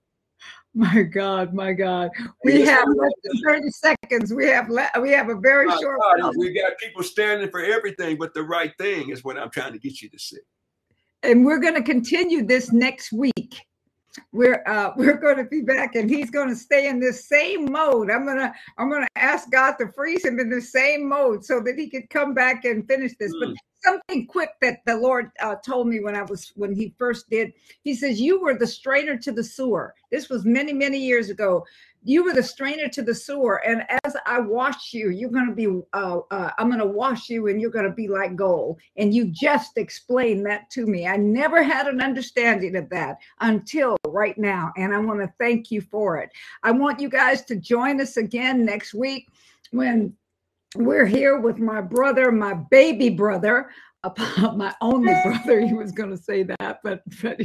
My 0.75 1.03
God, 1.03 1.53
my 1.53 1.75
God. 1.75 2.09
We 2.43 2.63
have 2.63 2.87
less 2.97 3.13
than 3.25 3.43
30 3.45 3.71
seconds. 3.71 4.33
We 4.33 4.47
have 4.47 4.71
le- 4.71 4.91
we 5.03 5.11
have 5.11 5.29
a 5.29 5.35
very 5.35 5.71
short 5.71 6.01
God, 6.19 6.33
we 6.39 6.55
got 6.55 6.79
people 6.79 7.03
standing 7.03 7.51
for 7.51 7.61
everything 7.61 8.17
but 8.17 8.33
the 8.33 8.43
right 8.43 8.73
thing 8.79 9.11
is 9.11 9.23
what 9.23 9.37
I'm 9.37 9.51
trying 9.51 9.75
to 9.75 9.79
get 9.79 10.01
you 10.01 10.09
to 10.09 10.19
see 10.19 10.39
and 11.23 11.45
we're 11.45 11.59
going 11.59 11.75
to 11.75 11.83
continue 11.83 12.47
this 12.47 12.73
next 12.73 13.13
week 13.13 13.61
we're 14.33 14.63
uh 14.67 14.93
we're 14.97 15.19
going 15.19 15.37
to 15.37 15.45
be 15.45 15.61
back 15.61 15.95
and 15.95 16.11
he's 16.11 16.31
going 16.31 16.49
to 16.49 16.57
stay 16.57 16.89
in 16.89 17.01
this 17.01 17.29
same 17.29 17.71
mode. 17.71 18.11
I'm 18.11 18.27
gonna 18.27 18.53
i'm 18.79 18.91
gonna 18.91 19.07
ask 19.17 19.51
god 19.51 19.73
to 19.79 19.93
freeze 19.93 20.25
him 20.25 20.39
in 20.41 20.51
the 20.51 20.61
same 20.61 21.09
mode 21.09 21.45
so 21.45 21.61
that 21.61 21.79
he 21.79 21.89
could 21.89 22.09
come 22.11 22.35
back 22.35 22.65
and 22.65 22.87
finish 22.87 23.13
this. 23.19 23.33
Mm. 23.35 23.41
but 23.41 23.57
something 23.83 24.27
quick 24.27 24.51
that 24.61 24.81
the 24.85 24.95
lord 24.95 25.31
uh, 25.41 25.55
told 25.65 25.89
me 25.89 26.01
when 26.01 26.15
i 26.15 26.23
was 26.23 26.53
when 26.55 26.75
he 26.75 26.95
first 26.99 27.31
did 27.31 27.51
he 27.83 27.95
says 27.95 28.21
you 28.21 28.41
were 28.41 28.59
the 28.59 28.67
strainer 28.67 29.17
to 29.17 29.33
the 29.33 29.43
sewer. 29.45 29.95
This 30.11 30.29
was 30.29 30.45
many 30.45 30.73
many 30.73 30.99
years 30.99 31.31
ago 31.31 31.65
you 32.03 32.25
were 32.25 32.33
the 32.33 32.43
strainer 32.43 32.89
to 32.89 33.03
the 33.03 33.15
sewer 33.15 33.57
and 33.67 33.85
as 34.05 34.17
i 34.27 34.39
wash 34.39 34.93
you 34.93 35.11
you're 35.11 35.31
going 35.31 35.47
to 35.47 35.55
be 35.55 35.67
uh, 35.93 36.21
uh, 36.31 36.51
i'm 36.59 36.69
going 36.69 36.81
to 36.81 36.87
wash 36.87 37.29
you 37.29 37.49
and 37.49 37.61
you're 37.61 37.71
going 37.71 37.85
to 37.85 37.91
be 37.93 38.09
like 38.09 38.37
gold. 38.37 38.81
And 38.97 39.15
you 39.15 39.27
just 39.27 39.77
explained 39.77 40.47
that 40.47 40.71
to 40.71 40.87
me. 40.87 41.07
I 41.07 41.17
never 41.17 41.63
had 41.63 41.87
an 41.87 42.01
understanding 42.01 42.77
of 42.77 42.89
that 42.91 43.19
until 43.41 43.97
right 44.09 44.37
now 44.39 44.73
and 44.77 44.95
i 44.95 44.99
want 44.99 45.21
to 45.21 45.33
thank 45.39 45.71
you 45.71 45.81
for 45.81 46.19
it. 46.19 46.31
I 46.63 46.71
want 46.71 47.01
you 47.01 47.09
guys 47.09 47.45
to 47.47 47.57
join 47.57 48.01
us 48.01 48.17
again 48.17 48.65
next 48.65 48.95
week 48.95 49.29
when 49.71 50.15
we're 50.77 51.07
here 51.07 51.41
with 51.41 51.59
my 51.59 51.81
brother 51.81 52.31
my 52.31 52.55
baby 52.55 53.11
brother 53.11 53.71
my 54.55 54.75
only 54.81 55.13
brother 55.23 55.61
he 55.61 55.75
was 55.75 55.93
going 55.93 56.11
to 56.11 56.17
say 56.17 56.43
that 56.43 56.81
but 56.83 57.03
but 57.21 57.39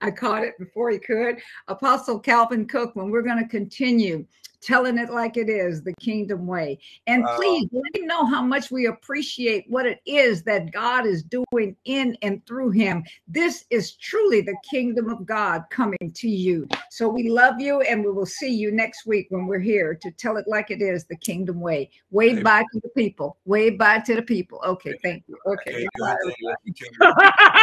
i 0.00 0.10
caught 0.10 0.42
it 0.42 0.58
before 0.58 0.90
he 0.90 0.98
could. 0.98 1.36
Apostle 1.68 2.18
calvin 2.18 2.66
cookman 2.66 3.10
we're 3.10 3.22
going 3.22 3.42
to 3.42 3.48
continue 3.48 4.26
telling 4.64 4.98
it 4.98 5.10
like 5.10 5.36
it 5.36 5.48
is 5.48 5.82
the 5.82 5.94
kingdom 6.00 6.46
way. 6.46 6.78
And 7.06 7.22
wow. 7.22 7.36
please 7.36 7.68
let 7.72 8.00
him 8.00 8.06
know 8.06 8.26
how 8.26 8.42
much 8.42 8.70
we 8.70 8.86
appreciate 8.86 9.64
what 9.68 9.86
it 9.86 10.00
is 10.06 10.42
that 10.44 10.72
god 10.72 11.06
is 11.06 11.22
doing 11.22 11.76
in 11.84 12.16
and 12.22 12.44
through 12.46 12.70
him. 12.70 13.04
This 13.28 13.64
is 13.70 13.92
truly 13.96 14.40
the 14.40 14.56
kingdom 14.68 15.08
of 15.08 15.26
god 15.26 15.64
coming 15.70 16.12
to 16.14 16.28
you. 16.28 16.66
So 16.90 17.08
we 17.08 17.28
love 17.28 17.60
you 17.60 17.80
and 17.82 18.04
we 18.04 18.10
will 18.10 18.26
see 18.26 18.54
you 18.54 18.72
next 18.72 19.06
week 19.06 19.26
when 19.30 19.46
we're 19.46 19.58
here 19.58 19.98
to 20.00 20.10
tell 20.12 20.36
it 20.36 20.46
like 20.48 20.70
it 20.70 20.82
is 20.82 21.04
the 21.04 21.16
kingdom 21.16 21.60
way. 21.60 21.90
Wave 22.10 22.42
bye 22.42 22.64
to 22.72 22.80
the 22.80 22.88
people. 22.90 23.36
Wave 23.44 23.78
bye 23.78 24.00
to 24.00 24.14
the 24.14 24.22
people. 24.22 24.60
Okay 24.64 24.94
thank 25.02 25.24
you. 25.28 25.36
Okay 25.46 25.86